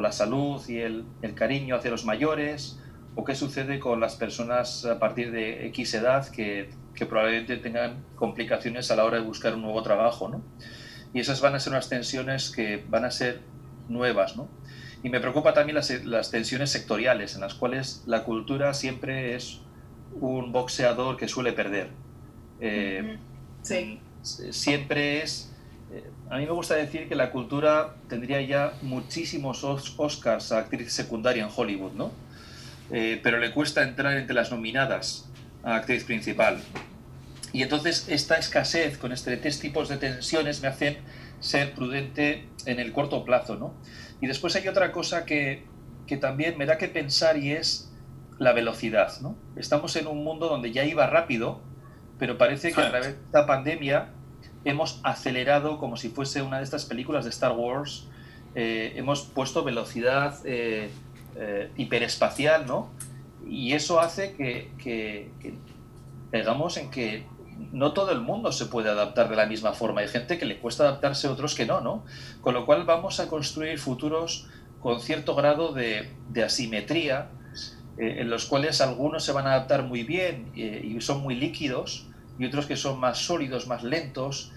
la 0.00 0.12
salud 0.12 0.62
y 0.68 0.78
el, 0.78 1.04
cariño 1.34 1.74
hacia 1.74 1.90
los 1.90 2.04
mayores 2.04 2.78
o 3.14 3.24
qué 3.24 3.34
sucede 3.34 3.78
con 3.78 4.00
las 4.00 4.16
personas 4.16 4.84
a 4.84 4.98
partir 4.98 5.30
de 5.30 5.66
X 5.68 5.94
edad 5.94 6.28
que, 6.28 6.70
probablemente 7.08 7.56
tengan 7.56 8.04
complicaciones 8.16 8.90
a 8.90 8.96
la 8.96 9.04
hora 9.04 9.18
de 9.18 9.24
buscar 9.24 9.54
un 9.54 9.62
nuevo 9.62 9.82
trabajo. 9.82 10.28
¿no? 10.28 10.42
Y 11.12 11.20
esas 11.20 11.40
van 11.40 11.54
a 11.54 11.60
ser 11.60 11.72
unas 11.72 11.88
tensiones 11.88 12.50
que 12.50 12.84
van 12.88 13.04
a 13.04 13.10
ser 13.10 13.40
nuevas. 13.88 14.36
¿no? 14.36 14.48
Y 15.02 15.10
me 15.10 15.20
preocupa 15.20 15.52
también 15.54 15.74
las, 15.76 15.90
las 16.04 16.30
tensiones 16.30 16.70
sectoriales 16.70 17.34
en 17.34 17.42
las 17.42 17.54
cuales 17.54 18.02
la 18.06 18.24
cultura 18.24 18.74
siempre 18.74 19.34
es 19.34 19.60
un 20.20 20.52
boxeador 20.52 21.16
que 21.16 21.28
suele 21.28 21.52
perder 21.52 22.04
eh, 22.60 23.18
siempre 24.22 25.22
es... 25.22 25.52
Eh, 25.92 26.04
a 26.30 26.38
mí 26.38 26.46
me 26.46 26.52
gusta 26.52 26.74
decir 26.74 27.08
que 27.08 27.14
la 27.14 27.30
cultura 27.30 27.94
tendría 28.08 28.40
ya 28.40 28.72
muchísimos 28.82 29.64
Oscars 29.64 30.52
a 30.52 30.58
actriz 30.58 30.92
secundaria 30.92 31.44
en 31.44 31.50
Hollywood, 31.54 31.92
¿no? 31.92 32.10
Eh, 32.90 33.20
pero 33.22 33.38
le 33.38 33.52
cuesta 33.52 33.82
entrar 33.82 34.16
entre 34.16 34.34
las 34.34 34.50
nominadas 34.50 35.30
a 35.62 35.76
actriz 35.76 36.04
principal. 36.04 36.60
Y 37.52 37.62
entonces 37.62 38.06
esta 38.08 38.36
escasez 38.36 38.98
con 38.98 39.12
este 39.12 39.36
tres 39.36 39.60
tipos 39.60 39.88
de 39.88 39.96
tensiones 39.96 40.60
me 40.60 40.68
hacen 40.68 40.98
ser 41.40 41.72
prudente 41.74 42.48
en 42.66 42.80
el 42.80 42.92
corto 42.92 43.24
plazo, 43.24 43.56
¿no? 43.56 43.74
Y 44.20 44.26
después 44.26 44.56
hay 44.56 44.66
otra 44.68 44.92
cosa 44.92 45.24
que, 45.24 45.64
que 46.06 46.16
también 46.16 46.58
me 46.58 46.66
da 46.66 46.78
que 46.78 46.88
pensar 46.88 47.36
y 47.36 47.52
es 47.52 47.92
la 48.38 48.52
velocidad, 48.52 49.20
¿no? 49.20 49.36
Estamos 49.56 49.94
en 49.96 50.06
un 50.06 50.24
mundo 50.24 50.48
donde 50.48 50.72
ya 50.72 50.84
iba 50.84 51.06
rápido, 51.06 51.60
pero 52.18 52.38
parece 52.38 52.72
que 52.72 52.80
a 52.80 52.90
través 52.90 53.08
de 53.08 53.24
esta 53.24 53.46
pandemia 53.46 54.08
hemos 54.64 55.00
acelerado 55.04 55.78
como 55.78 55.96
si 55.96 56.08
fuese 56.08 56.42
una 56.42 56.58
de 56.58 56.64
estas 56.64 56.84
películas 56.84 57.24
de 57.24 57.30
Star 57.30 57.52
Wars, 57.52 58.08
eh, 58.54 58.94
hemos 58.96 59.22
puesto 59.22 59.62
velocidad 59.64 60.38
eh, 60.44 60.90
eh, 61.36 61.68
hiperespacial, 61.76 62.64
¿no? 62.64 62.90
Y 63.44 63.72
eso 63.72 63.98
hace 63.98 64.34
que, 64.34 64.70
que, 64.78 65.30
pegamos 66.30 66.76
en 66.76 66.92
que 66.92 67.26
no 67.72 67.92
todo 67.92 68.12
el 68.12 68.20
mundo 68.20 68.52
se 68.52 68.66
puede 68.66 68.88
adaptar 68.88 69.28
de 69.28 69.34
la 69.34 69.46
misma 69.46 69.72
forma. 69.72 70.02
Hay 70.02 70.08
gente 70.08 70.38
que 70.38 70.44
le 70.44 70.58
cuesta 70.58 70.84
adaptarse, 70.84 71.26
otros 71.26 71.56
que 71.56 71.66
no, 71.66 71.80
¿no? 71.80 72.04
Con 72.40 72.54
lo 72.54 72.64
cual 72.66 72.84
vamos 72.84 73.18
a 73.18 73.26
construir 73.26 73.80
futuros 73.80 74.48
con 74.80 75.00
cierto 75.00 75.34
grado 75.34 75.72
de, 75.72 76.08
asimetría, 76.44 77.30
eh, 77.98 78.16
en 78.20 78.30
los 78.30 78.46
cuales 78.46 78.80
algunos 78.80 79.24
se 79.24 79.32
van 79.32 79.48
a 79.48 79.54
adaptar 79.54 79.82
muy 79.82 80.04
bien 80.04 80.52
eh, 80.54 80.82
y 80.84 81.00
son 81.00 81.20
muy 81.20 81.34
líquidos 81.34 82.06
y 82.38 82.46
otros 82.46 82.66
que 82.66 82.76
son 82.76 83.00
más 83.00 83.18
sólidos, 83.18 83.66
más 83.66 83.82
lentos, 83.82 84.52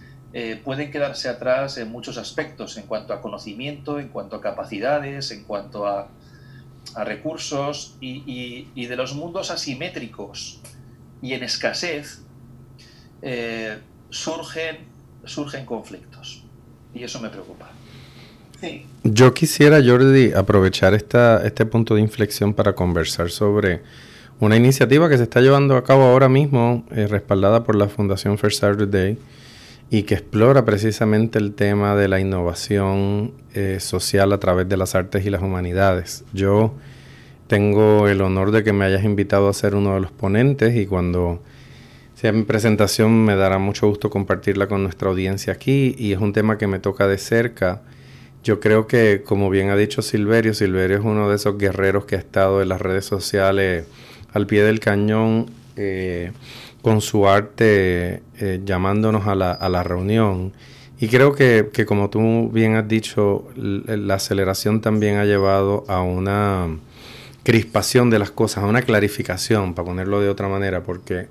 pueden 0.64 0.92
quedarse 0.92 1.30
atrás 1.30 1.80
en 1.80 1.92
muchos 1.92 2.20
aspectos, 2.20 2.78
en 2.78 2.86
cuanto 2.86 3.12
a 3.12 3.22
conocimiento, 3.22 4.00
en 4.00 4.10
cuanto 4.10 4.36
a 4.36 4.42
capacidades, 4.42 5.32
en 5.32 5.46
cuanto 5.46 5.88
a, 5.88 6.10
a 6.96 7.04
recursos 7.04 7.96
y, 8.02 8.68
y, 8.76 8.86
de 8.86 8.96
los 8.96 9.14
mundos 9.14 9.52
asimétricos 9.52 10.60
y 11.22 11.34
en 11.34 11.44
escasez 11.44 12.22
surgen, 14.10 14.78
surgen 15.26 15.66
conflictos 15.66 16.44
y 16.94 17.04
eso 17.04 17.20
me 17.20 17.30
preocupa. 17.30 17.70
Yo 19.04 19.34
quisiera, 19.34 19.82
Jordi, 19.86 20.34
aprovechar 20.34 20.94
esta, 20.94 21.46
este 21.46 21.66
punto 21.66 21.96
de 21.96 22.02
inflexión 22.02 22.54
para 22.54 22.74
conversar 22.74 23.30
sobre 23.30 23.82
una 24.40 24.56
iniciativa 24.56 25.10
que 25.10 25.18
se 25.18 25.24
está 25.24 25.42
llevando 25.42 25.76
a 25.76 25.84
cabo 25.84 26.04
ahora 26.04 26.30
mismo, 26.30 26.86
eh, 26.92 27.08
respaldada 27.08 27.64
por 27.64 27.76
la 27.76 27.88
Fundación 27.88 28.38
First 28.38 28.62
Saturday, 28.62 29.18
y 29.90 30.04
que 30.04 30.16
explora 30.16 30.66
precisamente 30.66 31.40
el 31.40 31.54
tema 31.54 31.96
de 31.96 32.08
la 32.08 32.20
innovación 32.20 33.32
eh, 33.54 33.80
social 33.80 34.34
a 34.34 34.40
través 34.40 34.68
de 34.68 34.78
las 34.78 34.96
artes 34.96 35.26
y 35.26 35.30
las 35.30 35.42
humanidades. 35.42 36.26
Yo 36.34 36.74
tengo 37.48 38.08
el 38.08 38.22
honor 38.22 38.52
de 38.52 38.64
que 38.64 38.74
me 38.74 38.86
hayas 38.86 39.04
invitado 39.04 39.48
a 39.48 39.54
ser 39.54 39.76
uno 39.76 39.94
de 39.94 40.02
los 40.02 40.12
ponentes 40.12 40.76
y 40.76 40.86
cuando 40.86 41.42
sea 42.16 42.32
mi 42.32 42.44
presentación 42.44 43.24
me 43.24 43.36
dará 43.36 43.58
mucho 43.60 43.88
gusto 43.88 44.10
compartirla 44.10 44.68
con 44.68 44.84
nuestra 44.84 45.10
audiencia 45.10 45.54
aquí 45.54 45.96
y 45.98 46.12
es 46.12 46.20
un 46.20 46.34
tema 46.34 46.58
que 46.58 46.68
me 46.68 46.80
toca 46.80 47.08
de 47.08 47.18
cerca 47.18 47.82
yo 48.48 48.62
creo 48.62 48.88
que, 48.88 49.24
como 49.26 49.50
bien 49.50 49.70
ha 49.72 49.76
dicho 49.76 50.02
Silverio, 50.02 50.54
Silverio 50.54 51.00
es 51.00 51.04
uno 51.04 51.30
de 51.30 51.36
esos 51.36 51.58
guerreros 51.58 52.06
que 52.06 52.16
ha 52.16 52.20
estado 52.20 52.62
en 52.62 52.70
las 52.70 52.80
redes 52.80 53.04
sociales 53.04 53.86
al 54.32 54.48
pie 54.48 54.64
del 54.64 54.80
cañón 54.80 55.48
eh, 55.76 56.32
con 56.88 57.02
su 57.02 57.28
arte 57.28 58.24
eh, 58.40 58.62
llamándonos 58.64 59.28
a 59.28 59.36
la, 59.36 59.52
a 59.52 59.68
la, 59.68 59.84
reunión. 59.84 60.54
Y 61.02 61.10
creo 61.10 61.36
que, 61.36 61.68
que, 61.74 61.86
como 61.86 62.10
tú 62.10 62.50
bien 62.50 62.76
has 62.76 62.88
dicho, 62.88 63.46
la 63.58 64.14
aceleración 64.14 64.80
también 64.80 65.18
ha 65.18 65.26
llevado 65.26 65.84
a 65.90 66.02
una 66.02 66.78
crispación 67.44 68.10
de 68.10 68.20
las 68.20 68.32
cosas, 68.32 68.64
a 68.64 68.68
una 68.68 68.84
clarificación, 68.84 69.74
para 69.74 69.86
ponerlo 69.86 70.22
de 70.22 70.30
otra 70.30 70.48
manera, 70.48 70.84
porque 70.84 71.28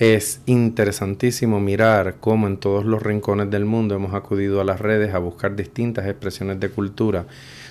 es 0.00 0.40
interesantísimo 0.46 1.60
mirar 1.60 2.16
cómo 2.18 2.48
en 2.48 2.56
todos 2.56 2.84
los 2.84 3.00
rincones 3.00 3.48
del 3.48 3.66
mundo 3.66 3.94
hemos 3.94 4.12
acudido 4.12 4.60
a 4.60 4.64
las 4.64 4.80
redes 4.80 5.14
a 5.14 5.18
buscar 5.18 5.54
distintas 5.54 6.08
expresiones 6.08 6.58
de 6.58 6.68
cultura, 6.68 7.26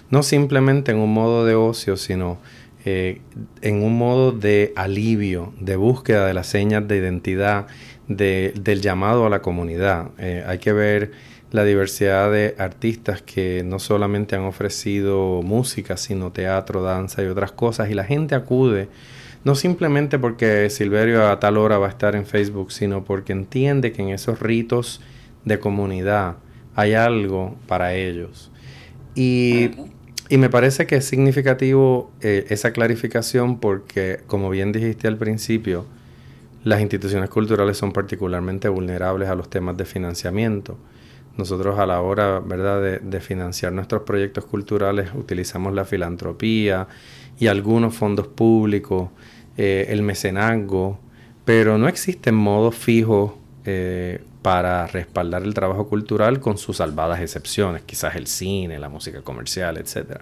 no 0.10 0.24
simplemente 0.24 0.94
en 0.94 1.00
un 1.00 1.14
modo 1.14 1.44
de 1.44 1.56
ocio, 1.56 1.98
sino 1.98 2.38
eh, 2.86 3.22
en 3.62 3.84
un 3.84 3.98
modo 3.98 4.32
de 4.32 4.74
alivio, 4.76 5.54
de 5.60 5.76
búsqueda 5.76 6.26
de 6.26 6.34
las 6.34 6.48
señas 6.48 6.88
de 6.88 6.98
identidad, 6.98 7.68
del 8.08 8.82
llamado 8.82 9.26
a 9.26 9.30
la 9.30 9.42
comunidad. 9.42 10.10
Eh, 10.18 10.44
hay 10.48 10.58
que 10.58 10.74
ver 10.74 11.12
la 11.52 11.64
diversidad 11.64 12.32
de 12.32 12.56
artistas 12.58 13.22
que 13.22 13.64
no 13.64 13.80
solamente 13.80 14.36
han 14.36 14.44
ofrecido 14.44 15.42
música, 15.44 15.98
sino 15.98 16.32
teatro, 16.32 16.82
danza 16.82 17.24
y 17.24 17.28
otras 17.28 17.52
cosas, 17.52 17.90
y 17.90 17.94
la 17.94 18.04
gente 18.04 18.36
acude 18.36 18.88
no 19.44 19.56
simplemente 19.56 20.20
porque 20.20 20.70
Silverio 20.70 21.28
a 21.28 21.40
tal 21.40 21.58
hora 21.58 21.78
va 21.78 21.88
a 21.88 21.90
estar 21.90 22.16
en 22.16 22.26
Facebook, 22.26 22.72
sino 22.72 23.06
porque 23.06 23.32
entiende 23.32 23.92
que 23.92 24.02
en 24.02 24.10
esos 24.10 24.40
ritos 24.40 25.02
de 25.46 25.60
comunidad 25.60 26.38
hay 26.76 26.94
algo 26.94 27.56
para 27.68 27.94
ellos. 27.94 28.52
Y, 29.16 29.72
me 30.38 30.50
parece 30.50 30.86
que 30.86 30.98
es 30.98 31.06
significativo 31.06 32.12
eh, 32.22 32.46
esa 32.50 32.72
clarificación 32.72 33.60
porque, 33.60 34.22
como 34.28 34.50
bien 34.50 34.72
dijiste 34.72 35.08
al 35.08 35.18
principio, 35.18 35.86
las 36.64 36.82
instituciones 36.82 37.30
culturales 37.30 37.78
son 37.78 37.92
particularmente 37.92 38.70
vulnerables 38.70 39.30
a 39.30 39.36
los 39.36 39.50
temas 39.50 39.78
de 39.78 39.86
financiamiento. 39.86 40.78
Nosotros 41.38 41.80
a 41.80 41.86
la 41.86 42.02
hora 42.02 42.40
¿verdad? 42.40 42.82
De, 42.82 43.00
de, 43.00 43.22
financiar 43.22 43.72
nuestros 43.72 44.04
proyectos 44.04 44.46
culturales 44.46 45.10
utilizamos 45.16 45.74
la 45.74 45.86
filantropía 45.86 46.88
y 47.40 47.48
algunos 47.48 47.96
fondos 47.96 48.28
públicos, 48.28 49.10
eh, 49.58 49.88
el 49.90 50.04
mecenazgo, 50.04 51.00
pero 51.46 51.78
no 51.78 51.88
existen 51.88 52.36
modos 52.36 52.76
fijos 52.76 53.32
eh, 53.66 54.22
para 54.42 54.88
respaldar 54.88 55.44
el 55.44 55.54
trabajo 55.54 55.88
cultural 55.88 56.40
con 56.40 56.58
sus 56.58 56.78
salvadas 56.78 57.22
excepciones, 57.22 57.84
quizás 57.84 58.16
el 58.16 58.28
cine, 58.28 58.80
la 58.80 58.90
música 58.90 59.22
comercial, 59.22 59.78
etc. 59.78 60.22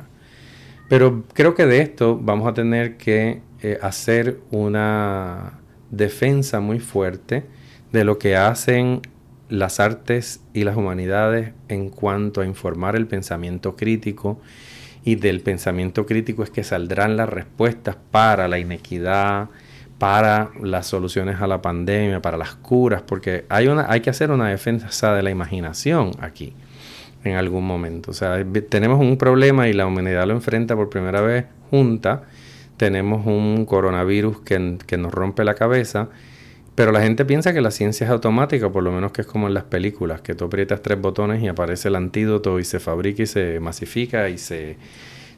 Pero 0.89 1.23
creo 1.33 1.53
que 1.53 1.65
de 1.65 1.81
esto 1.81 2.17
vamos 2.19 2.47
a 2.47 2.53
tener 2.53 2.97
que 2.97 3.41
eh, 3.61 3.77
hacer 3.81 4.39
una 4.51 5.59
defensa 5.91 6.59
muy 6.59 6.79
fuerte 6.79 7.45
de 7.91 8.03
lo 8.03 8.17
que 8.17 8.35
hacen 8.35 9.01
las 9.49 9.79
artes 9.79 10.41
y 10.53 10.63
las 10.63 10.75
humanidades 10.75 11.53
en 11.69 11.89
cuanto 11.89 12.41
a 12.41 12.45
informar 12.45 12.95
el 12.95 13.07
pensamiento 13.07 13.75
crítico 13.75 14.39
y 15.03 15.15
del 15.15 15.41
pensamiento 15.41 16.05
crítico 16.05 16.43
es 16.43 16.49
que 16.49 16.63
saldrán 16.63 17.15
las 17.15 17.29
respuestas 17.29 17.95
para 18.11 18.47
la 18.49 18.59
inequidad, 18.59 19.49
para 19.97 20.51
las 20.61 20.87
soluciones 20.87 21.41
a 21.41 21.47
la 21.47 21.61
pandemia, 21.61 22.21
para 22.21 22.37
las 22.37 22.55
curas, 22.55 23.01
porque 23.01 23.45
hay, 23.49 23.67
una, 23.67 23.85
hay 23.89 24.01
que 24.01 24.09
hacer 24.09 24.31
una 24.31 24.49
defensa 24.49 25.13
de 25.13 25.23
la 25.23 25.31
imaginación 25.31 26.11
aquí 26.19 26.53
en 27.23 27.35
algún 27.35 27.65
momento. 27.65 28.11
O 28.11 28.13
sea, 28.13 28.45
tenemos 28.69 28.99
un 28.99 29.17
problema 29.17 29.67
y 29.67 29.73
la 29.73 29.87
humanidad 29.87 30.27
lo 30.27 30.33
enfrenta 30.33 30.75
por 30.75 30.89
primera 30.89 31.21
vez 31.21 31.45
junta. 31.71 32.23
Tenemos 32.77 33.25
un 33.25 33.65
coronavirus 33.65 34.41
que, 34.41 34.77
que 34.85 34.97
nos 34.97 35.13
rompe 35.13 35.43
la 35.43 35.55
cabeza 35.55 36.09
pero 36.77 36.91
la 36.91 37.01
gente 37.01 37.25
piensa 37.25 37.53
que 37.53 37.61
la 37.61 37.71
ciencia 37.71 38.05
es 38.05 38.11
automática, 38.11 38.71
por 38.71 38.83
lo 38.83 38.91
menos 38.91 39.11
que 39.11 39.21
es 39.21 39.27
como 39.27 39.47
en 39.47 39.55
las 39.55 39.63
películas, 39.63 40.21
que 40.21 40.35
tú 40.35 40.45
aprietas 40.45 40.83
tres 40.83 41.01
botones 41.01 41.41
y 41.41 41.47
aparece 41.47 41.87
el 41.87 41.95
antídoto 41.95 42.59
y 42.59 42.63
se 42.65 42.79
fabrica 42.79 43.23
y 43.23 43.25
se 43.25 43.59
masifica 43.59 44.29
y 44.29 44.37
se, 44.37 44.77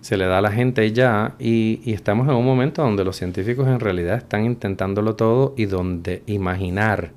se 0.01 0.17
le 0.17 0.25
da 0.25 0.37
a 0.39 0.41
la 0.41 0.51
gente 0.51 0.91
ya. 0.91 1.35
Y, 1.39 1.91
estamos 1.91 2.27
en 2.27 2.35
un 2.35 2.45
momento 2.45 2.81
donde 2.81 3.03
los 3.03 3.15
científicos 3.15 3.67
en 3.67 3.79
realidad 3.79 4.17
están 4.17 4.45
intentándolo 4.45 5.15
todo 5.15 5.53
y 5.57 5.65
donde 5.65 6.23
imaginar 6.27 7.11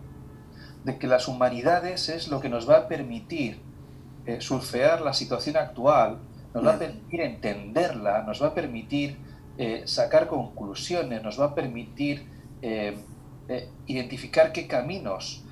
de 0.83 0.97
que 0.99 1.07
las 1.07 1.27
humanidades 1.27 2.07
es 2.09 2.27
lo 2.27 2.39
que 2.39 2.49
nos 2.49 2.69
va 2.69 2.77
a 2.77 2.87
permitir 2.87 3.59
eh, 4.25 4.39
surfear 4.41 5.01
la 5.01 5.13
situación 5.13 5.57
actual, 5.57 6.19
nos 6.53 6.65
va 6.65 6.73
a 6.73 6.77
permitir 6.79 7.21
entenderla, 7.21 8.23
nos 8.23 8.41
va 8.41 8.47
a 8.47 8.53
permitir 8.53 9.17
eh, 9.57 9.83
sacar 9.85 10.27
conclusiones, 10.27 11.23
nos 11.23 11.39
va 11.39 11.45
a 11.45 11.55
permitir 11.55 12.27
eh, 12.61 12.97
identificar 13.87 14.51
qué 14.51 14.67
caminos 14.67 15.43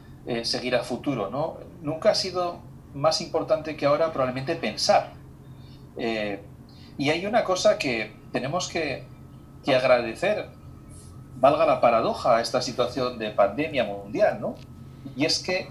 seguir 0.43 0.75
a 0.75 0.83
futuro. 0.83 1.31
¿no? 1.31 1.57
Nunca 1.81 2.12
ha 2.12 2.15
sido 2.15 2.59
más 2.93 3.19
importante 3.19 3.75
que 3.75 3.88
ahora 3.88 4.13
probablemente 4.13 4.55
pensar. 4.55 5.18
Eh, 5.99 6.41
y 6.97 7.09
hay 7.09 7.25
una 7.25 7.43
cosa 7.43 7.77
que 7.77 8.15
tenemos 8.31 8.69
que, 8.69 9.03
agradecer, 9.67 10.47
valga 11.39 11.67
la 11.67 11.79
paradoja, 11.79 12.38
a 12.38 12.41
esta 12.41 12.59
situación 12.59 13.19
de 13.19 13.29
pandemia 13.29 13.83
mundial, 13.83 14.41
¿no? 14.41 14.55
Y 15.15 15.25
es 15.25 15.38
que 15.38 15.69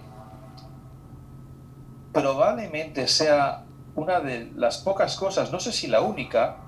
probablemente 2.12 3.08
sea 3.08 3.64
una 3.96 4.20
de 4.20 4.52
las 4.54 4.78
pocas 4.78 5.16
cosas, 5.16 5.50
no 5.50 5.58
sé 5.58 5.72
si 5.72 5.88
la 5.88 6.00
única, 6.00 6.58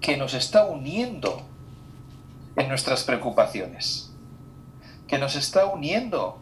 que 0.00 0.16
nos 0.16 0.32
está 0.32 0.64
uniendo 0.64 1.42
en 2.56 2.68
nuestras 2.68 3.04
preocupaciones, 3.04 4.12
que 5.08 5.18
nos 5.18 5.36
está 5.36 5.66
uniendo 5.66 6.38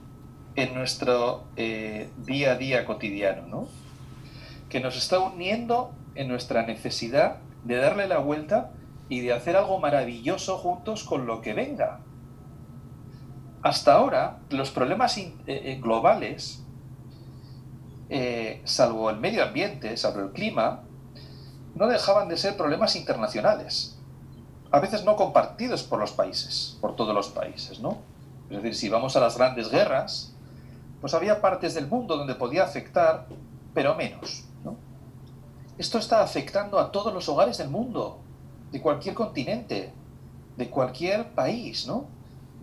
en 0.55 0.75
nuestro 0.75 1.45
eh, 1.57 2.09
día 2.19 2.53
a 2.53 2.55
día 2.55 2.85
cotidiano, 2.85 3.47
¿no? 3.49 3.84
Que 4.75 4.81
nos 4.81 4.97
está 4.97 5.21
uniendo 5.21 5.95
en 6.17 6.27
nuestra 6.27 6.67
necesidad 6.67 7.37
de 7.63 7.77
darle 7.77 8.09
la 8.09 8.19
vuelta 8.19 8.73
y 9.09 9.21
de 9.21 9.33
hacer 9.33 9.57
algo 9.57 9.79
maravilloso 9.79 10.59
juntos 10.59 11.05
con 11.05 11.27
lo 11.27 11.43
que 11.43 11.55
venga. 11.55 12.01
Hasta 13.63 13.93
ahora, 13.93 14.41
los 14.51 14.73
problemas 14.73 15.17
eh, 15.17 15.33
eh, 15.47 15.79
globales, 15.81 16.65
salvo 18.65 19.11
el 19.11 19.19
medio 19.19 19.45
ambiente, 19.45 19.97
salvo 19.97 20.23
el 20.23 20.33
clima, 20.33 20.83
no 21.77 21.87
dejaban 21.87 22.29
de 22.29 22.37
ser 22.37 22.57
problemas 22.57 22.97
internacionales, 22.97 23.97
a 24.73 24.81
veces 24.81 25.05
no 25.05 25.15
compartidos 25.15 25.85
por 25.85 26.01
los 26.01 26.11
países, 26.11 26.79
por 26.81 26.97
todos 26.97 27.15
los 27.15 27.29
países, 27.29 27.79
¿no? 27.79 27.99
Es 28.51 28.57
decir, 28.57 28.75
si 28.75 28.89
vamos 28.89 29.15
a 29.15 29.21
las 29.21 29.39
grandes 29.39 29.71
guerras, 29.71 30.35
pues 31.01 31.15
había 31.15 31.41
partes 31.41 31.75
del 31.75 31.87
mundo 31.87 32.17
donde 32.17 32.35
podía 32.35 32.65
afectar, 32.65 33.29
pero 33.73 33.95
menos. 33.95 34.49
Esto 35.77 35.99
está 35.99 36.23
afectando 36.23 36.79
a 36.79 36.93
todos 36.93 37.13
los 37.13 37.29
hogares 37.29 37.59
del 37.59 37.69
mundo, 37.69 38.19
de 38.71 38.81
cualquier 38.81 39.15
continente, 39.15 39.93
de 40.57 40.71
cualquier 40.71 41.31
país, 41.31 41.87
¿no? 41.87 42.07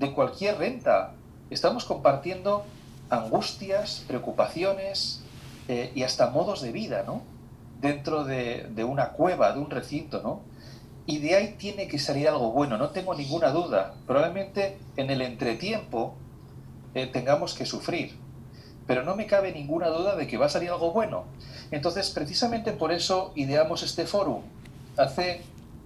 de 0.01 0.11
cualquier 0.13 0.57
renta. 0.57 1.13
Estamos 1.49 1.85
compartiendo 1.85 2.63
angustias, 3.09 4.03
preocupaciones 4.07 5.21
eh, 5.67 5.91
y 5.93 6.03
hasta 6.03 6.29
modos 6.29 6.61
de 6.61 6.71
vida, 6.71 7.03
¿no? 7.05 7.21
Dentro 7.81 8.23
de, 8.23 8.83
una 8.83 9.09
cueva, 9.09 9.53
de 9.53 9.59
un 9.59 9.69
recinto, 9.69 10.21
¿no? 10.21 10.41
Y 11.05 11.19
de 11.19 11.35
ahí 11.35 11.55
tiene 11.57 11.87
que 11.87 11.99
salir 11.99 12.27
algo 12.27 12.51
bueno, 12.51 12.77
no 12.77 12.89
tengo 12.89 13.13
ninguna 13.13 13.49
duda. 13.49 13.93
Probablemente 14.07 14.77
en 14.97 15.09
el 15.09 15.21
entretiempo 15.21 16.15
eh, 16.93 17.07
tengamos 17.07 17.53
que 17.53 17.65
sufrir, 17.65 18.17
pero 18.87 19.03
no 19.03 19.15
me 19.15 19.25
cabe 19.25 19.51
ninguna 19.51 19.87
duda 19.87 20.15
de 20.15 20.27
que 20.27 20.37
va 20.37 20.47
a 20.47 20.49
salir 20.49 20.69
algo 20.69 20.91
bueno. 20.91 21.25
Entonces, 21.71 22.09
precisamente 22.09 22.71
por 22.71 22.91
eso 22.91 23.31
ideamos 23.35 23.83
este 23.83 24.05
foro. 24.05 24.41
Hace, 24.97 25.41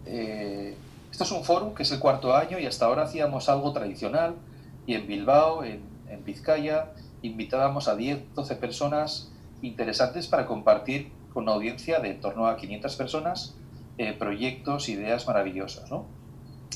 eh, 0.05 0.75
esto 1.11 1.23
es 1.23 1.31
un 1.31 1.43
foro 1.43 1.73
que 1.73 1.83
es 1.83 1.91
el 1.91 1.99
cuarto 1.99 2.35
año 2.35 2.59
y 2.59 2.65
hasta 2.65 2.85
ahora 2.85 3.03
hacíamos 3.03 3.49
algo 3.49 3.71
tradicional 3.73 4.35
y 4.87 4.95
en 4.95 5.07
Bilbao, 5.07 5.63
en, 5.63 5.81
en 6.09 6.23
Vizcaya, 6.23 6.91
invitábamos 7.21 7.87
a 7.87 7.95
10, 7.95 8.33
12 8.35 8.55
personas 8.55 9.31
interesantes 9.61 10.27
para 10.27 10.45
compartir 10.45 11.11
con 11.33 11.43
una 11.43 11.53
audiencia 11.53 11.99
de 11.99 12.11
en 12.11 12.21
torno 12.21 12.47
a 12.47 12.55
500 12.57 12.95
personas 12.95 13.55
eh, 13.97 14.13
proyectos, 14.13 14.89
ideas 14.89 15.27
maravillosas. 15.27 15.89
¿no? 15.89 16.05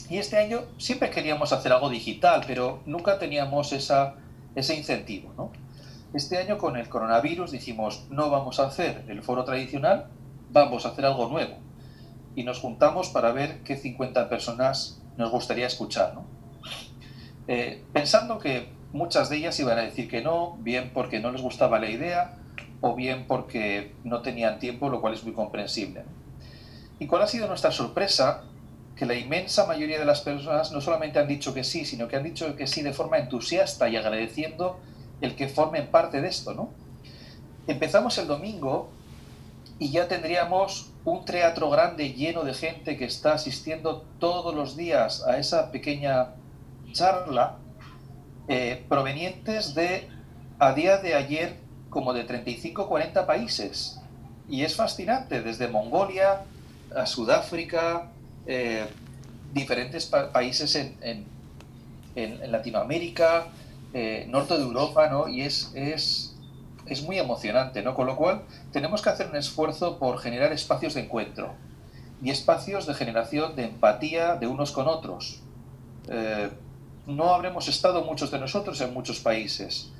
Y 0.10 0.18
este 0.18 0.38
año 0.38 0.62
siempre 0.78 1.10
queríamos 1.10 1.54
hacer 1.54 1.72
algo 1.72 1.90
digital, 1.90 2.44
pero 2.48 2.82
nunca 2.86 3.20
teníamos 3.20 3.72
ese 3.72 4.76
incentivo. 4.76 5.34
¿no? 5.38 5.52
Este 6.14 6.40
año 6.40 6.58
con 6.58 6.76
el 6.76 6.90
coronavirus 6.90 7.52
dijimos, 7.52 8.08
no 8.10 8.32
vamos 8.32 8.60
a 8.60 8.66
hacer 8.66 9.06
el 9.10 9.22
foro 9.22 9.44
tradicional, 9.44 10.08
vamos 10.50 10.86
a 10.86 10.90
hacer 10.90 11.06
algo 11.06 11.30
nuevo. 11.30 11.58
y 12.36 12.44
nos 12.44 12.60
juntamos 12.60 13.10
para 13.10 13.32
ver 13.34 13.64
qué 13.64 13.76
50 13.76 14.30
personas 14.30 15.02
nos 15.18 15.30
gustaría 15.30 15.68
escuchar. 15.68 16.14
Eh, 17.48 17.84
pensando 17.92 18.40
que 18.40 18.70
muchas 18.94 19.30
de 19.30 19.38
ellas 19.38 19.60
iban 19.60 19.78
a 19.78 19.82
decir 19.82 20.08
que 20.08 20.22
no, 20.22 20.56
bien 20.60 20.92
porque 20.94 21.20
no 21.20 21.32
les 21.32 21.42
gustaba 21.42 21.80
la 21.80 21.90
idea 21.90 22.38
o 22.82 22.96
bien 22.96 23.26
porque 23.28 23.94
no 24.04 24.22
tenían 24.22 24.60
tiempo, 24.60 24.90
lo 24.90 25.02
cual 25.02 25.16
es 25.16 25.24
muy 25.24 25.34
comprensible. 25.34 26.04
¿Y 26.98 27.08
cuál 27.08 27.24
ha 27.24 27.28
sido 27.28 27.48
nuestra 27.48 27.72
sorpresa? 27.72 28.44
Que 28.96 29.06
la 29.06 29.16
inmensa 29.16 29.66
mayoría 29.66 30.00
de 30.00 30.06
las 30.06 30.22
personas 30.22 30.72
no 30.72 30.80
solamente 30.80 31.20
han 31.20 31.28
dicho 31.28 31.54
que 31.54 31.64
sí, 31.64 31.84
sino 31.84 32.08
que 32.08 32.16
han 32.16 32.24
dicho 32.24 32.56
que 32.56 32.68
sí 32.68 32.84
de 32.84 32.94
forma 32.94 33.18
entusiasta 33.18 33.90
y 33.90 33.98
agradeciendo 33.98 34.80
el 35.22 35.36
que 35.36 35.48
formen 35.48 35.88
parte 35.88 36.22
de 36.22 36.28
esto, 36.28 36.54
¿no? 36.54 36.70
Empezamos 37.68 38.18
el 38.18 38.28
domingo 38.28 38.90
y 39.78 39.92
ya 39.92 40.08
tendríamos 40.08 40.92
un 41.06 41.26
teatro 41.26 41.70
grande 41.70 42.14
lleno 42.14 42.44
de 42.44 42.54
gente 42.54 42.98
que 42.98 43.06
está 43.06 43.34
asistiendo 43.34 44.06
todos 44.20 44.54
los 44.54 44.76
días 44.76 45.24
a 45.26 45.38
esa 45.38 45.72
pequeña 45.72 46.30
charla, 46.92 47.58
eh, 48.48 48.84
provenientes 48.90 49.76
de, 49.76 50.10
a 50.58 50.74
día 50.74 50.98
de 50.98 51.16
ayer, 51.16 51.58
como 51.90 52.14
de 52.14 52.24
35 52.24 52.88
40 52.88 53.26
países. 53.26 54.00
Y 54.50 54.64
es 54.64 54.76
fascinante, 54.76 55.42
desde 55.42 55.68
Mongolia 55.68 56.42
a 56.96 57.06
Sudáfrica, 57.06 58.10
eh, 58.48 58.86
diferentes 59.54 60.06
países 60.08 60.76
en, 60.76 60.96
en, 61.02 61.26
en, 62.16 62.52
Latinoamérica, 62.52 63.48
eh, 63.94 64.26
norte 64.30 64.56
de 64.56 64.64
Europa, 64.64 65.10
¿no? 65.10 65.28
Y 65.28 65.42
es, 65.42 65.72
es, 65.76 66.36
es 66.86 67.04
muy 67.04 67.18
emocionante, 67.18 67.82
¿no? 67.82 67.96
Con 67.96 68.08
lo 68.08 68.16
cual 68.16 68.44
tenemos 68.72 69.02
que 69.02 69.10
hacer 69.10 69.28
un 69.28 69.36
esfuerzo 69.36 69.98
por 69.98 70.20
generar 70.20 70.52
espacios 70.52 70.94
de 70.94 71.02
encuentro 71.02 71.54
y 72.22 72.30
espacios 72.30 72.86
de 72.86 72.94
generación 72.94 73.56
de 73.56 73.66
empatía 73.66 74.36
de 74.36 74.48
unos 74.48 74.72
con 74.72 74.88
otros. 74.88 75.42
Eh, 76.10 76.50
no 77.08 77.34
habremos 77.34 77.68
estado 77.68 78.04
muchos 78.04 78.30
de 78.32 78.40
nosotros 78.40 78.80
en 78.82 78.94
muchos 78.94 79.20
países, 79.20 79.92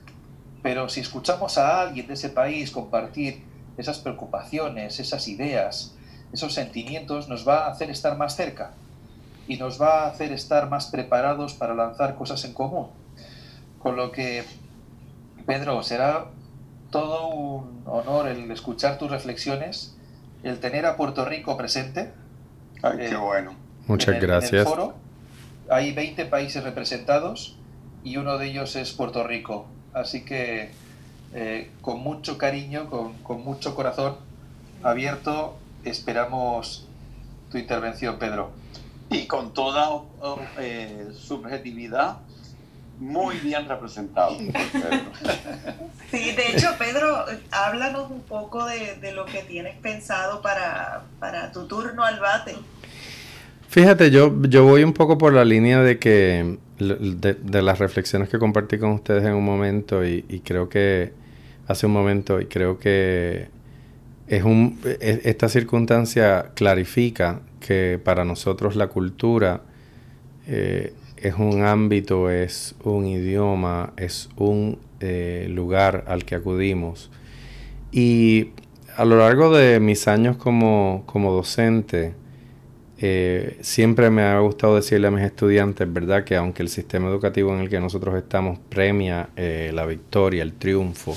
pero 0.62 0.90
si 0.90 1.00
escuchamos 1.00 1.58
a 1.58 1.82
alguien 1.82 2.08
de 2.08 2.14
ese 2.14 2.30
país 2.30 2.72
compartir 2.72 3.44
esas 3.78 4.00
preocupaciones, 4.00 5.00
esas 5.00 5.28
ideas, 5.28 5.96
esos 6.34 6.54
sentimientos, 6.54 7.30
nos 7.30 7.48
va 7.48 7.66
a 7.66 7.72
hacer 7.72 7.90
estar 7.90 8.18
más 8.18 8.36
cerca 8.36 8.74
y 9.48 9.58
nos 9.58 9.82
va 9.82 10.04
a 10.04 10.08
hacer 10.08 10.32
estar 10.32 10.70
más 10.70 10.88
preparados 10.88 11.54
para 11.54 11.74
lanzar 11.74 12.16
cosas 12.16 12.44
en 12.46 12.54
común. 12.54 12.99
Con 13.80 13.96
lo 13.96 14.12
que, 14.12 14.44
Pedro, 15.46 15.82
será 15.84 16.28
todo 16.92 17.28
un 17.28 17.84
honor 17.86 18.28
el 18.28 18.50
escuchar 18.52 18.98
tus 18.98 19.10
reflexiones, 19.10 19.96
el 20.44 20.60
tener 20.60 20.86
a 20.86 20.98
Puerto 20.98 21.26
Rico 21.26 21.58
presente. 21.58 22.12
Ay, 22.82 22.98
qué 22.98 23.10
eh, 23.12 23.18
bueno. 23.18 23.56
Muchas 23.88 24.20
gracias. 24.20 24.66
foro. 24.66 24.96
Hay 25.70 25.94
20 25.94 26.26
países 26.26 26.64
representados 26.64 27.58
y 28.04 28.18
uno 28.18 28.38
de 28.38 28.48
ellos 28.48 28.76
es 28.76 28.92
Puerto 28.92 29.24
Rico. 29.24 29.68
Así 29.94 30.24
que 30.24 30.72
eh, 31.34 31.72
con 31.82 32.00
mucho 32.00 32.38
cariño, 32.38 32.90
con, 32.90 33.44
mucho 33.44 33.76
corazón 33.76 34.16
abierto, 34.84 35.58
esperamos 35.84 36.88
tu 37.52 37.58
intervención, 37.58 38.18
Pedro. 38.18 38.52
Y 39.10 39.26
con 39.26 39.54
toda 39.54 40.02
eh, 40.60 41.10
subjetividad, 41.14 42.18
muy 43.00 43.38
bien 43.38 43.68
representado. 43.68 44.38
Sí, 46.12 46.32
de 46.32 46.54
hecho, 46.54 46.70
Pedro, 46.80 47.24
háblanos 47.52 48.10
un 48.10 48.22
poco 48.22 48.66
de, 48.66 49.12
lo 49.14 49.26
que 49.26 49.44
tienes 49.44 49.78
pensado 49.78 50.42
para, 50.42 51.04
tu 51.54 51.68
turno 51.68 52.04
al 52.04 52.20
bate. 52.20 52.56
Fíjate, 53.68 54.10
yo, 54.10 54.42
yo 54.50 54.64
voy 54.64 54.84
un 54.84 54.94
poco 54.94 55.20
por 55.20 55.34
la 55.34 55.46
línea 55.46 55.82
de 55.82 56.00
que 56.00 56.58
de, 56.80 57.62
las 57.62 57.78
reflexiones 57.78 58.28
que 58.28 58.40
compartí 58.40 58.80
con 58.80 58.92
ustedes 58.92 59.24
en 59.24 59.34
un 59.34 59.46
momento 59.46 60.04
y, 60.04 60.42
creo 60.44 60.68
que 60.68 61.14
hace 61.68 61.86
un 61.86 61.92
momento 61.92 62.42
y 62.42 62.46
creo 62.46 62.80
que 62.80 63.50
es 64.28 64.44
un, 64.44 64.80
e, 64.84 65.22
esta 65.26 65.48
circunstancia 65.48 66.54
clarifica 66.56 67.42
que 67.60 68.00
para 68.04 68.26
nosotros 68.26 68.76
la 68.76 68.88
cultura 68.88 69.62
eh, 70.48 70.94
es 71.22 71.36
un 71.36 71.64
ámbito, 71.64 72.30
es 72.30 72.76
un 72.84 73.06
idioma, 73.06 73.94
es 73.98 74.30
un 74.36 74.80
eh, 75.00 75.48
lugar 75.50 76.06
al 76.08 76.26
que 76.26 76.36
acudimos. 76.36 77.10
Y 77.92 78.50
a 78.96 79.06
lo 79.06 79.18
largo 79.18 79.56
de 79.56 79.80
mis 79.80 80.08
años 80.08 80.38
como, 80.38 81.04
docente, 81.14 82.14
eh, 82.98 83.58
siempre 83.62 84.10
me 84.10 84.24
ha 84.24 84.40
gustado 84.40 84.76
decirle 84.76 85.08
a 85.08 85.12
mis 85.12 85.24
estudiantes, 85.24 85.92
¿verdad? 85.92 86.24
Que 86.24 86.36
aunque 86.36 86.64
el 86.64 86.70
sistema 86.70 87.08
educativo 87.08 87.54
en 87.54 87.62
el 87.62 87.70
que 87.70 87.80
nosotros 87.80 88.16
estamos 88.16 88.60
premia 88.70 89.30
eh, 89.36 89.72
la 89.74 89.86
victoria, 89.86 90.44
el 90.44 90.54
triunfo, 90.54 91.16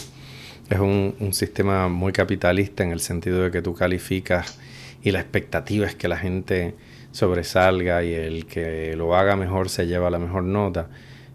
es 0.73 0.79
un, 0.79 1.33
sistema 1.33 1.89
muy 1.89 2.13
capitalista 2.13 2.83
en 2.83 2.93
el 2.93 3.01
sentido 3.01 3.43
de 3.43 3.51
que 3.51 3.63
tú 3.63 3.75
calificas 3.75 4.59
y 5.03 5.11
la 5.11 5.21
expectativa 5.21 5.87
es 5.87 5.95
que 5.95 6.09
la 6.09 6.17
gente 6.17 6.75
sobresalga 7.13 8.03
y 8.03 8.13
el 8.15 8.47
que 8.47 8.97
lo 8.97 9.15
haga 9.15 9.37
mejor 9.37 9.69
se 9.69 9.87
lleva 9.87 10.11
la 10.11 10.19
mejor 10.19 10.43
nota. 10.43 10.89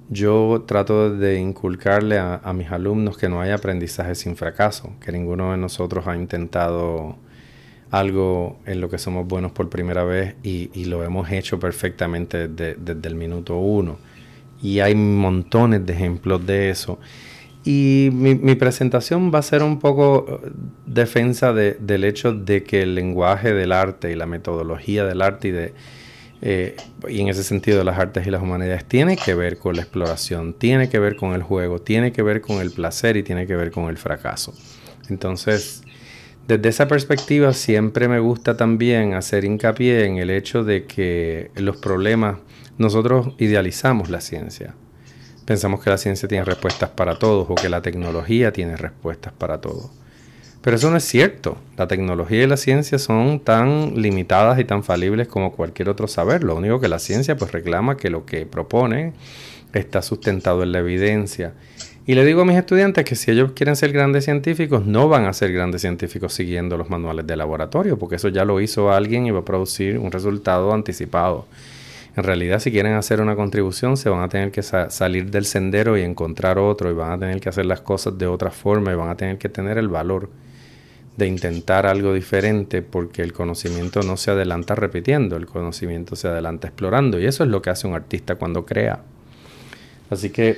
Yo 0.10 0.64
trato 0.66 1.14
de 1.14 1.40
inculcarle 1.40 2.18
a, 2.18 2.54
mis 2.54 2.72
alumnos 2.72 3.18
que 3.18 3.28
no 3.28 3.42
hay 3.42 3.52
aprendizaje 3.52 4.16
sin 4.16 4.38
fracaso, 4.38 4.94
que 5.02 5.12
ninguno 5.12 5.52
de 5.52 5.58
nosotros 5.58 6.08
ha 6.08 6.16
intentado 6.16 7.18
algo 7.92 8.58
en 8.66 8.82
lo 8.82 8.90
que 8.90 8.98
somos 8.98 9.28
buenos 9.28 9.52
por 9.52 9.70
primera 9.70 10.04
vez 10.04 10.36
y, 10.44 10.86
lo 10.86 11.04
hemos 11.04 11.30
hecho 11.32 11.60
perfectamente 11.60 12.48
desde 12.48 13.08
el 13.08 13.16
minuto 13.16 13.58
uno. 13.58 13.98
Y 14.62 14.80
hay 14.80 14.96
montones 14.96 15.86
de 15.86 15.94
ejemplos 15.94 16.46
de 16.46 16.70
eso. 16.70 17.00
Y 17.70 18.12
mi, 18.14 18.56
presentación 18.56 19.30
va 19.30 19.40
a 19.40 19.42
ser 19.42 19.62
un 19.62 19.80
poco 19.80 20.40
eh, 20.42 20.52
defensa 20.86 21.52
del 21.52 22.06
hecho 22.06 22.32
de 22.32 22.64
que 22.64 22.84
el 22.84 22.96
lenguaje 22.96 23.54
del 23.54 23.74
arte 23.74 24.10
y 24.10 24.16
la 24.16 24.26
metodología 24.26 25.04
del 25.04 25.22
arte 25.22 25.50
y, 25.50 25.52
de, 25.52 25.74
eh, 26.42 26.78
en 27.10 27.28
ese 27.28 27.44
sentido 27.44 27.84
las 27.84 28.00
artes 28.00 28.26
y 28.26 28.32
las 28.32 28.42
humanidades 28.42 28.86
tiene 28.86 29.18
que 29.18 29.34
ver 29.34 29.58
con 29.58 29.76
la 29.76 29.82
exploración, 29.82 30.54
tiene 30.54 30.88
que 30.88 30.98
ver 30.98 31.18
con 31.18 31.34
el 31.34 31.44
juego, 31.44 31.82
tiene 31.82 32.14
que 32.14 32.22
ver 32.22 32.40
con 32.40 32.62
el 32.62 32.72
placer 32.72 33.18
y 33.18 33.24
tiene 33.24 33.46
que 33.46 33.58
ver 33.58 33.70
con 33.72 33.90
el 33.90 33.98
fracaso. 33.98 34.54
Entonces, 35.10 35.84
desde 36.48 36.70
esa 36.70 36.88
perspectiva 36.88 37.52
siempre 37.52 38.08
me 38.08 38.20
gusta 38.20 38.56
también 38.56 39.14
hacer 39.14 39.44
hincapié 39.44 40.06
en 40.06 40.20
el 40.20 40.30
hecho 40.30 40.64
de 40.64 40.86
que 40.86 41.52
los 41.56 41.76
problemas, 41.76 42.38
nosotros 42.78 43.36
idealizamos 43.40 44.10
la 44.10 44.22
ciencia 44.22 44.74
Pensamos 45.48 45.82
que 45.82 45.90
la 45.90 45.98
ciencia 45.98 46.28
tiene 46.28 46.44
respuestas 46.44 46.90
para 46.90 47.18
todos 47.18 47.48
o 47.50 47.56
que 47.56 47.70
la 47.70 47.82
tecnología 47.82 48.52
tiene 48.52 48.76
respuestas 48.76 49.32
para 49.32 49.62
todos. 49.62 49.90
Pero 50.62 50.76
eso 50.76 50.92
no 50.92 50.98
es 50.98 51.06
cierto. 51.06 51.58
La 51.78 51.88
tecnología 51.88 52.44
y 52.44 52.48
la 52.48 52.58
ciencia 52.58 53.00
son 53.00 53.40
tan 53.40 53.94
limitadas 54.02 54.60
y 54.60 54.66
tan 54.66 54.84
falibles 54.84 55.30
como 55.30 55.54
cualquier 55.54 55.88
otro 55.88 56.10
saber. 56.10 56.44
Lo 56.44 56.58
único 56.58 56.82
que 56.82 56.90
la 56.90 57.00
ciencia 57.00 57.38
pues 57.38 57.54
reclama 57.54 57.96
que 57.96 58.10
lo 58.10 58.26
que 58.26 58.46
propone 58.46 59.14
está 59.72 60.02
sustentado 60.02 60.64
en 60.64 60.74
la 60.74 60.80
evidencia. 60.80 61.54
Y 62.06 62.16
le 62.16 62.26
digo 62.26 62.42
a 62.42 62.46
mis 62.46 62.58
estudiantes 62.58 63.06
que 63.06 63.16
si 63.16 63.32
ellos 63.32 63.54
quieren 63.54 63.78
ser 63.78 63.94
grandes 63.94 64.26
científicos, 64.26 64.86
no 64.86 65.08
van 65.08 65.28
a 65.28 65.34
ser 65.34 65.54
grandes 65.54 65.80
científicos 65.80 66.34
siguiendo 66.34 66.76
los 66.76 66.90
manuales 66.90 67.26
de 67.26 67.38
laboratorio, 67.38 67.98
porque 67.98 68.18
eso 68.18 68.28
ya 68.28 68.44
lo 68.44 68.60
hizo 68.60 68.92
alguien 68.92 69.26
y 69.26 69.32
va 69.32 69.40
a 69.40 69.46
producir 69.46 69.98
un 69.98 70.12
resultado 70.12 70.74
anticipado. 70.74 71.48
En 72.18 72.24
realidad, 72.24 72.60
si 72.60 72.72
quieren 72.72 72.94
hacer 72.94 73.22
una 73.22 73.36
contribución, 73.36 73.96
se 73.96 74.10
van 74.10 74.24
a 74.24 74.28
tener 74.28 74.52
que 74.52 74.64
salir 74.64 75.30
del 75.30 75.46
sendero 75.46 76.00
y 76.00 76.02
encontrar 76.02 76.58
otro, 76.58 76.90
y 76.90 76.96
van 76.96 77.12
a 77.12 77.20
tener 77.20 77.40
que 77.40 77.50
hacer 77.50 77.68
las 77.68 77.82
cosas 77.82 78.18
de 78.18 78.26
otra 78.26 78.50
forma, 78.50 78.92
y 78.92 78.96
van 78.96 79.10
a 79.10 79.16
tener 79.16 79.38
que 79.38 79.50
tener 79.50 79.78
el 79.78 79.88
valor 79.88 80.28
de 81.16 81.28
intentar 81.28 81.86
algo 81.86 82.16
diferente, 82.16 82.82
porque 82.82 83.22
el 83.22 83.34
conocimiento 83.34 84.02
no 84.02 84.18
se 84.18 84.32
adelanta 84.32 84.74
repitiendo, 84.74 85.36
el 85.36 85.46
conocimiento 85.46 86.16
se 86.16 86.28
adelanta 86.28 86.70
explorando, 86.70 87.20
y 87.20 87.28
eso 87.28 87.44
es 87.44 87.52
lo 87.52 87.62
que 87.62 87.70
hace 87.70 87.86
un 87.86 87.94
artista 87.94 88.34
cuando 88.34 88.66
crea. 88.66 89.04
Así 90.10 90.32
que, 90.32 90.58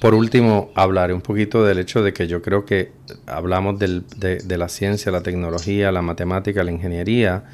por 0.00 0.12
último, 0.12 0.72
hablaré 0.74 1.14
un 1.14 1.20
poquito 1.20 1.64
del 1.64 1.78
hecho 1.78 2.02
de 2.02 2.12
que 2.12 2.26
yo 2.26 2.42
creo 2.42 2.64
que 2.64 2.90
hablamos 3.26 3.78
de, 3.78 4.02
de 4.16 4.58
la 4.58 4.68
ciencia, 4.68 5.12
la 5.12 5.22
tecnología, 5.22 5.92
la 5.92 6.02
matemática, 6.02 6.64
la 6.64 6.72
ingeniería, 6.72 7.44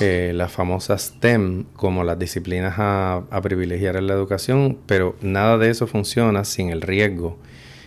eh, 0.00 0.32
las 0.34 0.50
famosas 0.50 1.02
STEM 1.02 1.64
como 1.76 2.02
las 2.02 2.18
disciplinas 2.18 2.74
a, 2.78 3.22
privilegiar 3.42 3.96
en 3.96 4.06
la 4.06 4.14
educación, 4.14 4.78
pero 4.86 5.16
nada 5.20 5.56
de 5.58 5.70
eso 5.70 5.86
funciona 5.86 6.44
sin 6.44 6.70
el 6.70 6.80
riesgo 6.80 7.38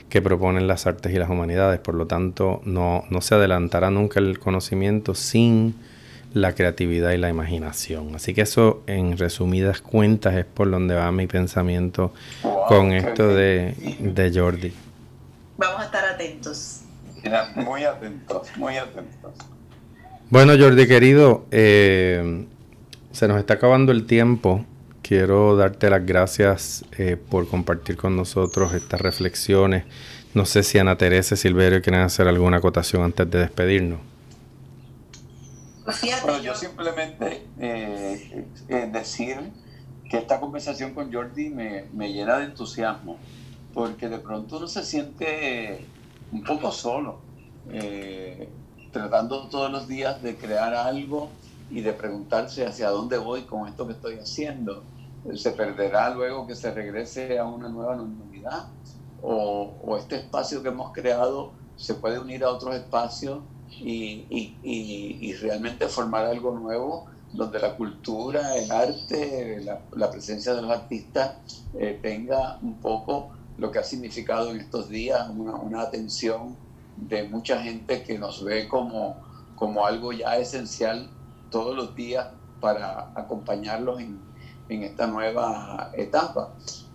que 0.10 0.22
proponen 0.22 0.68
las 0.68 0.88
artes 0.88 1.14
y 1.14 1.18
las 1.18 1.30
humanidades. 1.30 1.80
Por 1.80 1.96
lo 1.96 2.08
tanto, 2.08 2.62
no, 2.64 3.04
no 3.10 3.22
se 3.22 3.36
adelantará 3.36 3.90
nunca 3.90 4.20
el 4.20 4.40
conocimiento 4.40 5.16
sin 5.16 5.76
la 6.34 6.54
creatividad 6.54 7.12
y 7.12 7.18
la 7.18 7.30
imaginación. 7.30 8.16
Así 8.16 8.34
que 8.34 8.42
eso, 8.42 8.84
en 8.88 9.18
resumidas 9.18 9.82
cuentas, 9.82 10.36
es 10.36 10.46
por 10.46 10.70
donde 10.72 10.96
va 10.96 11.12
mi 11.12 11.28
pensamiento 11.28 12.14
con 12.68 12.94
esto 12.94 13.28
de, 13.28 13.76
de 14.00 14.32
Jordi. 14.34 14.74
Vamos 15.58 15.82
a 15.82 15.86
estar 15.86 16.06
atentos. 16.06 16.82
Muy 17.56 17.84
atentos, 17.84 18.48
muy 18.56 18.78
atentos. 18.78 19.34
Bueno, 20.30 20.54
Jordi 20.60 20.88
querido, 20.88 21.46
eh, 21.52 22.46
se 23.12 23.28
nos 23.30 23.40
está 23.40 23.54
acabando 23.54 23.94
el 23.94 24.06
tiempo. 24.06 24.66
Quiero 25.02 25.56
darte 25.56 25.90
las 25.90 26.06
gracias 26.06 26.84
eh, 26.98 27.16
por 27.16 27.48
compartir 27.48 27.96
con 27.96 28.18
nosotros 28.18 28.74
estas 28.74 29.00
reflexiones. 29.00 29.86
No 30.34 30.46
sé 30.46 30.64
si 30.64 30.80
Ana 30.80 30.98
Teresa 30.98 31.36
y 31.36 31.38
Silverio 31.38 31.82
quieren 31.82 32.02
hacer 32.02 32.28
alguna 32.28 32.58
acotación 32.58 33.04
antes 33.04 33.30
de 33.32 33.40
despedirnos. 33.40 34.00
Pues 35.86 36.02
bueno, 36.22 36.44
yo 36.44 36.54
simplemente 36.54 37.46
eh, 37.62 38.46
decir 38.92 39.38
que 40.10 40.18
esta 40.18 40.42
conversación 40.42 40.94
con 40.94 41.12
Jordi 41.14 41.50
me, 41.50 41.86
me, 41.94 42.12
llena 42.12 42.40
de 42.40 42.46
entusiasmo, 42.48 43.18
porque 43.74 44.10
de 44.10 44.20
pronto 44.20 44.58
uno 44.58 44.68
se 44.68 44.84
siente 44.84 45.86
un 46.34 46.44
poco 46.44 46.74
solo, 46.74 47.22
eh, 47.72 48.50
tratando 48.98 49.48
todos 49.48 49.72
los 49.72 49.88
días 49.88 50.22
de 50.22 50.36
crear 50.38 50.74
algo 50.74 51.30
y 51.70 51.82
de 51.82 51.94
preguntarse 51.94 52.66
hacia 52.66 52.90
dónde 52.90 53.18
voy 53.18 53.44
con 53.44 53.68
esto 53.68 53.86
que 53.86 53.94
estoy 53.94 54.16
haciendo. 54.16 54.84
¿Se 55.36 55.52
perderá 55.52 56.10
luego 56.10 56.48
que 56.48 56.56
se 56.56 56.72
regrese 56.72 57.38
a 57.38 57.46
una 57.46 57.70
nueva 57.70 57.96
normalidad? 57.96 58.68
¿O, 59.22 59.74
o 59.84 59.98
este 59.98 60.18
espacio 60.18 60.64
que 60.64 60.70
hemos 60.70 60.94
creado 60.94 61.52
se 61.76 61.94
puede 61.96 62.20
unir 62.20 62.44
a 62.44 62.50
otros 62.50 62.76
espacios 62.76 63.40
y, 63.70 64.26
y, 64.30 64.58
y, 64.64 65.18
y 65.22 65.34
realmente 65.34 65.88
formar 65.88 66.26
algo 66.26 66.52
nuevo? 66.52 67.08
donde 67.34 67.60
la 67.60 67.76
cultura, 67.76 68.56
el 68.56 68.72
arte, 68.72 69.62
la, 69.96 70.10
presencia 70.12 70.54
de 70.54 70.62
los 70.62 70.72
artistas 70.72 71.36
eh, 71.78 72.00
tenga 72.02 72.58
un 72.62 72.76
poco 72.76 73.30
lo 73.58 73.72
que 73.72 73.80
ha 73.80 73.84
significado 73.84 74.52
en 74.52 74.60
estos 74.60 74.90
días, 74.90 75.30
una, 75.30 75.82
atención 75.82 76.56
de 76.98 77.24
mucha 77.24 77.62
gente 77.62 78.04
que 78.04 78.18
nos 78.18 78.44
ve 78.44 78.68
como, 78.68 79.18
como 79.56 79.86
algo 79.86 80.12
ya 80.12 80.38
esencial 80.38 81.10
todos 81.52 81.76
los 81.76 81.96
días 81.96 82.28
para 82.60 83.12
acompañarlos 83.16 84.00
en, 84.00 84.20
en 84.70 84.84
esta 84.84 85.08
nueva 85.08 85.92
etapa. 85.96 86.50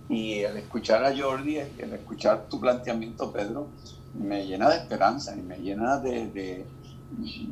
Y 0.08 0.44
al 0.44 0.56
escuchar 0.56 1.04
a 1.04 1.16
Jordi, 1.16 1.58
al 1.58 1.92
escuchar 1.92 2.46
tu 2.50 2.60
planteamiento, 2.60 3.32
Pedro, 3.32 3.68
me 4.14 4.46
llena 4.46 4.68
de 4.68 4.76
esperanza 4.76 5.34
y 5.34 5.40
me 5.40 5.58
llena 5.58 5.98
de, 5.98 6.26
de, 6.26 6.66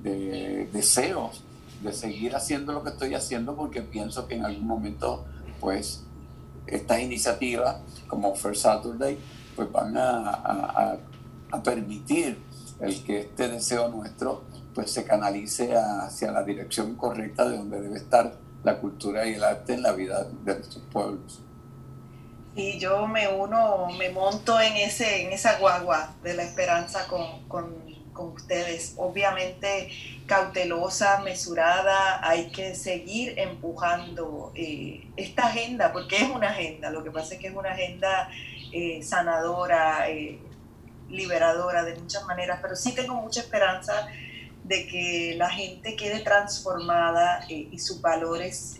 de 0.02 0.68
deseos 0.72 1.42
de 1.82 1.92
seguir 1.92 2.36
haciendo 2.36 2.72
lo 2.72 2.82
que 2.82 2.90
estoy 2.90 3.14
haciendo 3.14 3.54
porque 3.54 3.80
pienso 3.80 4.26
que 4.26 4.34
en 4.34 4.44
algún 4.44 4.66
momento, 4.66 5.24
pues, 5.60 6.02
estas 6.66 7.00
iniciativas 7.00 7.76
como 8.06 8.34
First 8.34 8.62
Saturday, 8.62 9.18
pues 9.56 9.70
van 9.72 9.96
a, 9.96 10.30
a, 10.30 10.96
permitir 11.62 12.38
el 12.80 13.04
que 13.04 13.20
este 13.20 13.48
deseo 13.48 13.88
nuestro, 13.88 14.44
pues, 14.74 14.90
se 14.90 15.04
canalice 15.04 15.74
hacia 15.76 16.32
la 16.32 16.42
dirección 16.42 16.94
correcta 16.96 17.48
de 17.48 17.58
donde 17.58 17.80
debe 17.80 17.96
estar 17.96 18.32
la 18.62 18.78
cultura 18.78 19.26
y 19.26 19.34
el 19.34 19.44
arte 19.44 19.74
en 19.74 19.82
la 19.82 19.92
vida 19.92 20.24
de 20.44 20.54
nuestros 20.54 20.84
pueblos. 20.92 21.40
Y 22.56 22.78
yo 22.78 23.06
me 23.06 23.28
uno, 23.28 23.88
me 23.98 24.10
monto 24.10 24.60
en, 24.60 24.76
ese, 24.76 25.26
en 25.26 25.32
esa 25.32 25.58
guagua 25.58 26.14
de 26.22 26.34
la 26.34 26.42
esperanza 26.42 27.06
con, 27.06 27.46
con 27.48 27.90
con 28.12 28.32
ustedes. 28.32 28.94
Obviamente 28.96 29.90
cautelosa, 30.26 31.20
mesurada, 31.20 32.26
hay 32.26 32.50
que 32.50 32.74
seguir 32.74 33.38
empujando 33.38 34.52
eh, 34.54 35.08
esta 35.16 35.46
agenda, 35.46 35.92
porque 35.92 36.16
es 36.16 36.30
una 36.30 36.50
agenda, 36.50 36.90
lo 36.90 37.02
que 37.02 37.10
pasa 37.10 37.34
es 37.34 37.40
que 37.40 37.48
es 37.48 37.54
una 37.54 37.70
agenda 37.70 38.30
eh, 38.72 39.02
sanadora, 39.02 40.08
eh, 40.08 40.38
liberadora 41.10 41.84
de 41.84 41.94
muchas 41.96 42.24
maneras, 42.24 42.58
pero 42.62 42.76
sí 42.76 42.94
tengo 42.94 43.14
mucha 43.14 43.40
esperanza 43.40 44.06
de 44.64 44.86
que 44.86 45.34
la 45.36 45.50
gente 45.50 45.96
quede 45.96 46.20
transformada 46.20 47.44
y 47.48 47.78
sus 47.78 48.00
valores 48.00 48.76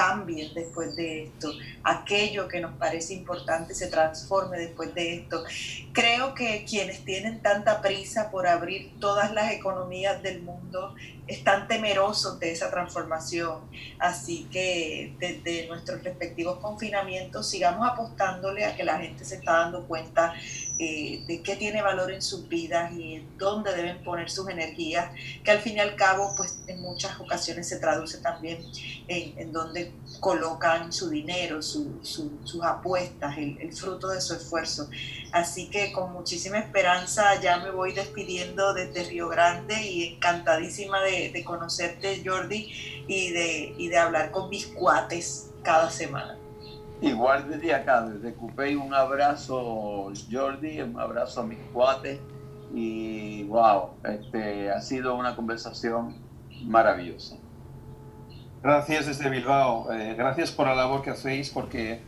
cambien 0.00 0.54
después 0.54 0.96
de 0.96 1.24
esto, 1.24 1.52
aquello 1.84 2.48
que 2.48 2.58
nos 2.58 2.74
parece 2.78 3.12
importante 3.12 3.74
se 3.74 3.88
transforme 3.88 4.58
después 4.58 4.94
de 4.94 5.16
esto. 5.16 5.44
Creo 5.92 6.34
que 6.34 6.64
quienes 6.64 7.04
tienen 7.04 7.42
tanta 7.42 7.82
prisa 7.82 8.30
por 8.30 8.46
abrir 8.46 8.98
todas 8.98 9.34
las 9.34 9.52
economías 9.52 10.22
del 10.22 10.40
mundo 10.40 10.94
están 11.26 11.68
temerosos 11.68 12.40
de 12.40 12.50
esa 12.50 12.70
transformación. 12.70 13.60
Así 13.98 14.48
que 14.50 15.14
desde 15.18 15.68
nuestros 15.68 16.02
respectivos 16.02 16.58
confinamientos 16.60 17.48
sigamos 17.48 17.86
apostándole 17.86 18.64
a 18.64 18.74
que 18.74 18.84
la 18.84 18.98
gente 18.98 19.24
se 19.24 19.36
está 19.36 19.52
dando 19.58 19.86
cuenta 19.86 20.34
eh, 20.78 21.22
de 21.28 21.42
qué 21.42 21.56
tiene 21.56 21.82
valor 21.82 22.10
en 22.10 22.22
sus 22.22 22.48
vidas 22.48 22.92
y 22.92 23.22
dónde 23.36 23.74
deben 23.74 24.02
poner 24.02 24.30
sus 24.30 24.48
energías, 24.48 25.12
que 25.44 25.50
al 25.50 25.58
fin 25.58 25.76
y 25.76 25.80
al 25.80 25.94
cabo, 25.94 26.34
pues 26.36 26.58
en 26.66 26.80
muchas 26.80 27.20
ocasiones 27.20 27.68
se 27.68 27.78
traduce 27.78 28.18
también 28.18 28.64
en, 29.06 29.38
en 29.38 29.52
colocan 30.20 30.92
su 30.92 31.08
dinero, 31.08 31.62
sus 31.62 32.62
apuestas, 32.62 33.38
el, 33.38 33.72
fruto 33.72 34.08
de 34.08 34.20
su 34.20 34.34
esfuerzo. 34.34 34.88
Así 35.32 35.70
que 35.70 35.92
con 35.92 36.12
muchísima 36.12 36.58
esperanza 36.58 37.40
ya 37.40 37.58
me 37.58 37.70
voy 37.70 37.92
despidiendo 37.92 38.74
desde 38.74 39.04
Río 39.04 39.28
Grande 39.28 39.82
y 39.82 40.14
encantadísima 40.14 41.00
de, 41.00 41.42
conocerte, 41.44 42.22
Jordi, 42.24 42.70
y 43.06 43.30
de, 43.30 43.74
y 43.78 43.88
de 43.88 43.98
hablar 43.98 44.30
con 44.30 44.50
mis 44.50 44.66
cuates 44.66 45.50
cada 45.62 45.90
semana. 45.90 46.36
Igual 47.00 47.48
desde 47.48 47.74
acá, 47.74 48.02
desde 48.02 48.34
Cupey, 48.34 48.74
un 48.74 48.92
abrazo 48.92 50.12
Jordi, 50.30 50.82
un 50.82 51.00
abrazo 51.00 51.40
a 51.40 51.46
mis 51.46 51.58
cuates 51.72 52.20
y 52.74 53.44
wow, 53.44 53.90
este, 54.04 54.70
ha 54.70 54.80
sido 54.80 55.16
una 55.16 55.34
conversación 55.34 56.16
maravillosa. 56.62 57.36
Gracias 58.62 59.06
desde 59.06 59.30
Bilbao. 59.30 59.90
Eh, 59.90 60.14
gracias 60.18 60.50
por 60.50 60.66
la 60.66 60.74
labor 60.74 61.00
que 61.00 61.08
hacéis, 61.08 61.48
porque 61.48 62.02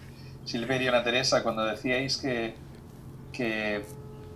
Silverio 0.44 0.84
y 0.84 0.88
Ana 0.88 1.02
Teresa, 1.02 1.42
cuando 1.42 1.64
decíais 1.64 2.18
que, 2.18 2.54
que, 3.32 3.86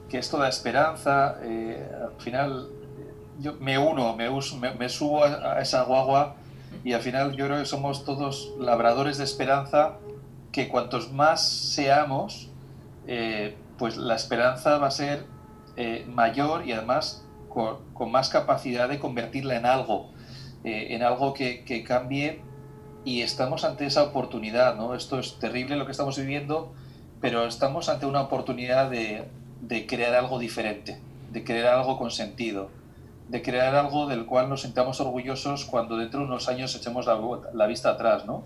que 0.09 0.17
esto 0.17 0.39
da 0.39 0.49
esperanza, 0.49 1.37
eh, 1.43 1.87
al 2.03 2.19
final 2.19 2.69
yo 3.39 3.53
me 3.61 3.77
uno, 3.77 4.17
me, 4.17 4.31
me, 4.79 4.89
subo 4.89 5.25
a, 5.25 5.61
esa 5.61 5.83
guagua 5.83 6.37
y 6.85 6.95
al 6.95 7.03
final 7.03 7.37
yo 7.37 7.45
creo 7.49 7.59
que 7.59 7.67
somos 7.67 8.07
todos 8.07 8.55
labradores 8.59 9.19
de 9.19 9.25
esperanza, 9.25 9.99
que 10.53 10.69
cuantos 10.69 11.13
más 11.13 11.47
seamos, 11.47 12.49
eh, 13.07 13.59
pues 13.77 13.99
la 13.99 14.15
esperanza 14.15 14.79
va 14.79 14.87
a 14.87 14.91
ser 14.91 15.27
mayor 16.09 16.67
y 16.67 16.73
además 16.73 17.27
con 17.51 18.11
más 18.11 18.31
capacidad 18.31 18.89
de 18.89 18.99
convertirla 18.99 19.57
en 19.57 19.67
algo 19.67 20.16
eh, 20.67 20.97
en 20.97 21.05
algo 21.05 21.33
que, 21.33 21.85
cambie 21.87 22.41
y 23.05 23.23
estamos 23.23 23.63
ante 23.63 23.87
esa 23.87 24.03
oportunidad, 24.03 24.75
¿no? 24.75 24.97
Esto 24.97 25.21
es 25.21 25.39
terrible 25.39 25.77
lo 25.77 25.87
que 25.87 25.93
estamos 25.93 26.19
viviendo, 26.19 26.73
pero 27.21 27.47
estamos 27.47 27.89
ante 27.89 28.05
una 28.05 28.23
oportunidad 28.23 28.91
de, 28.91 29.29
crear 29.87 30.17
algo 30.17 30.41
diferente, 30.41 30.99
de 31.31 31.45
crear 31.45 31.77
algo 31.77 31.97
con 31.97 32.11
sentido, 32.11 32.69
de 33.29 33.43
crear 33.43 33.77
algo 33.77 34.09
del 34.09 34.27
cual 34.27 34.49
nos 34.49 34.63
sintamos 34.63 34.99
orgullosos 35.01 35.67
cuando 35.67 35.99
dentro 35.99 36.19
de 36.19 36.27
unos 36.27 36.49
años 36.49 36.75
echemos 36.75 37.07
la, 37.07 37.17
la 37.55 37.67
vista 37.69 37.91
atrás, 37.91 38.27
¿no? 38.27 38.43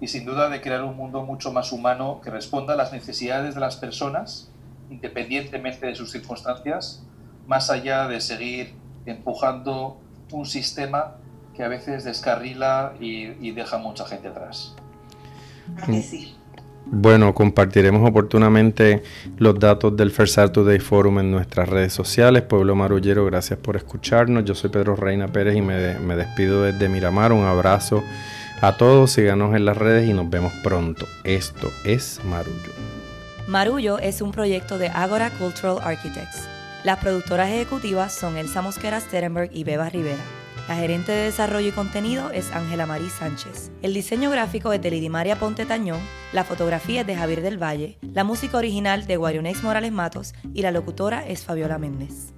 Y 0.00 0.08
sin 0.08 0.24
duda 0.24 0.48
de 0.48 0.60
crear 0.60 0.82
un 0.82 0.96
mundo 0.96 1.22
mucho 1.22 1.52
más 1.52 1.70
humano 1.70 2.20
que 2.20 2.30
responda 2.30 2.74
a 2.74 2.76
las 2.76 2.92
necesidades 2.92 3.54
de 3.54 3.60
las 3.60 3.76
personas, 3.76 4.50
independientemente 4.90 5.86
de 5.86 5.94
sus 5.94 6.10
circunstancias, 6.10 7.04
más 7.46 7.70
allá 7.70 8.08
de 8.08 8.20
seguir 8.20 8.74
empujando 9.06 10.00
un 10.32 10.46
sistema 10.46 11.18
que 11.54 11.62
a 11.62 11.68
veces 11.68 12.04
descarrila 12.04 12.94
y, 13.00 13.50
deja 13.52 13.78
mucha 13.78 14.04
gente 14.06 14.28
atrás. 14.28 14.74
Bueno, 16.86 17.32
compartiremos 17.32 18.08
oportunamente 18.08 19.02
los 19.38 19.58
datos 19.58 19.96
del 19.96 20.10
First 20.10 20.34
Saturday 20.34 20.78
Forum 20.80 21.20
en 21.20 21.30
nuestras 21.30 21.68
redes 21.68 21.92
sociales. 21.92 22.42
Pueblo 22.42 22.74
Marullero, 22.74 23.24
gracias 23.24 23.58
por 23.58 23.76
escucharnos. 23.76 24.44
Yo 24.44 24.54
soy 24.54 24.70
Pedro 24.70 24.94
Reina 24.96 25.28
Pérez 25.28 25.56
y 25.56 25.62
me, 25.62 25.98
me 26.00 26.16
despido 26.16 26.62
desde 26.62 26.88
Miramar. 26.88 27.32
Un 27.32 27.44
abrazo 27.44 28.02
a 28.60 28.76
todos, 28.76 29.12
síganos 29.12 29.54
en 29.54 29.64
las 29.64 29.76
redes 29.76 30.08
y 30.08 30.12
nos 30.12 30.28
vemos 30.28 30.52
pronto. 30.62 31.06
Esto 31.24 31.70
es 31.84 32.20
Marullo. 32.24 32.72
Marullo 33.46 33.98
es 33.98 34.20
un 34.20 34.32
proyecto 34.32 34.78
de 34.78 34.88
Agora 34.88 35.30
Cultural 35.30 35.78
Architects. 35.82 36.48
Las 36.82 36.98
productoras 36.98 37.48
ejecutivas 37.48 38.12
son 38.12 38.36
Elsa 38.36 38.60
Mosquera 38.60 39.00
Sterenberg 39.00 39.50
y 39.52 39.64
Beba 39.64 39.88
Rivera. 39.88 40.22
La 40.66 40.76
gerente 40.76 41.12
de 41.12 41.24
desarrollo 41.24 41.68
y 41.68 41.72
contenido 41.72 42.30
es 42.30 42.50
Ángela 42.52 42.86
Marí 42.86 43.10
Sánchez. 43.10 43.70
El 43.82 43.92
diseño 43.92 44.30
gráfico 44.30 44.72
es 44.72 44.80
de 44.80 44.90
Lidimaria 44.90 45.38
Ponte 45.38 45.66
Tañón, 45.66 46.00
la 46.32 46.42
fotografía 46.42 47.02
es 47.02 47.06
de 47.06 47.16
Javier 47.16 47.42
del 47.42 47.62
Valle, 47.62 47.98
la 48.00 48.24
música 48.24 48.56
original 48.56 49.06
de 49.06 49.18
Guarionex 49.18 49.62
Morales 49.62 49.92
Matos 49.92 50.32
y 50.54 50.62
la 50.62 50.70
locutora 50.70 51.26
es 51.26 51.44
Fabiola 51.44 51.76
Méndez. 51.76 52.32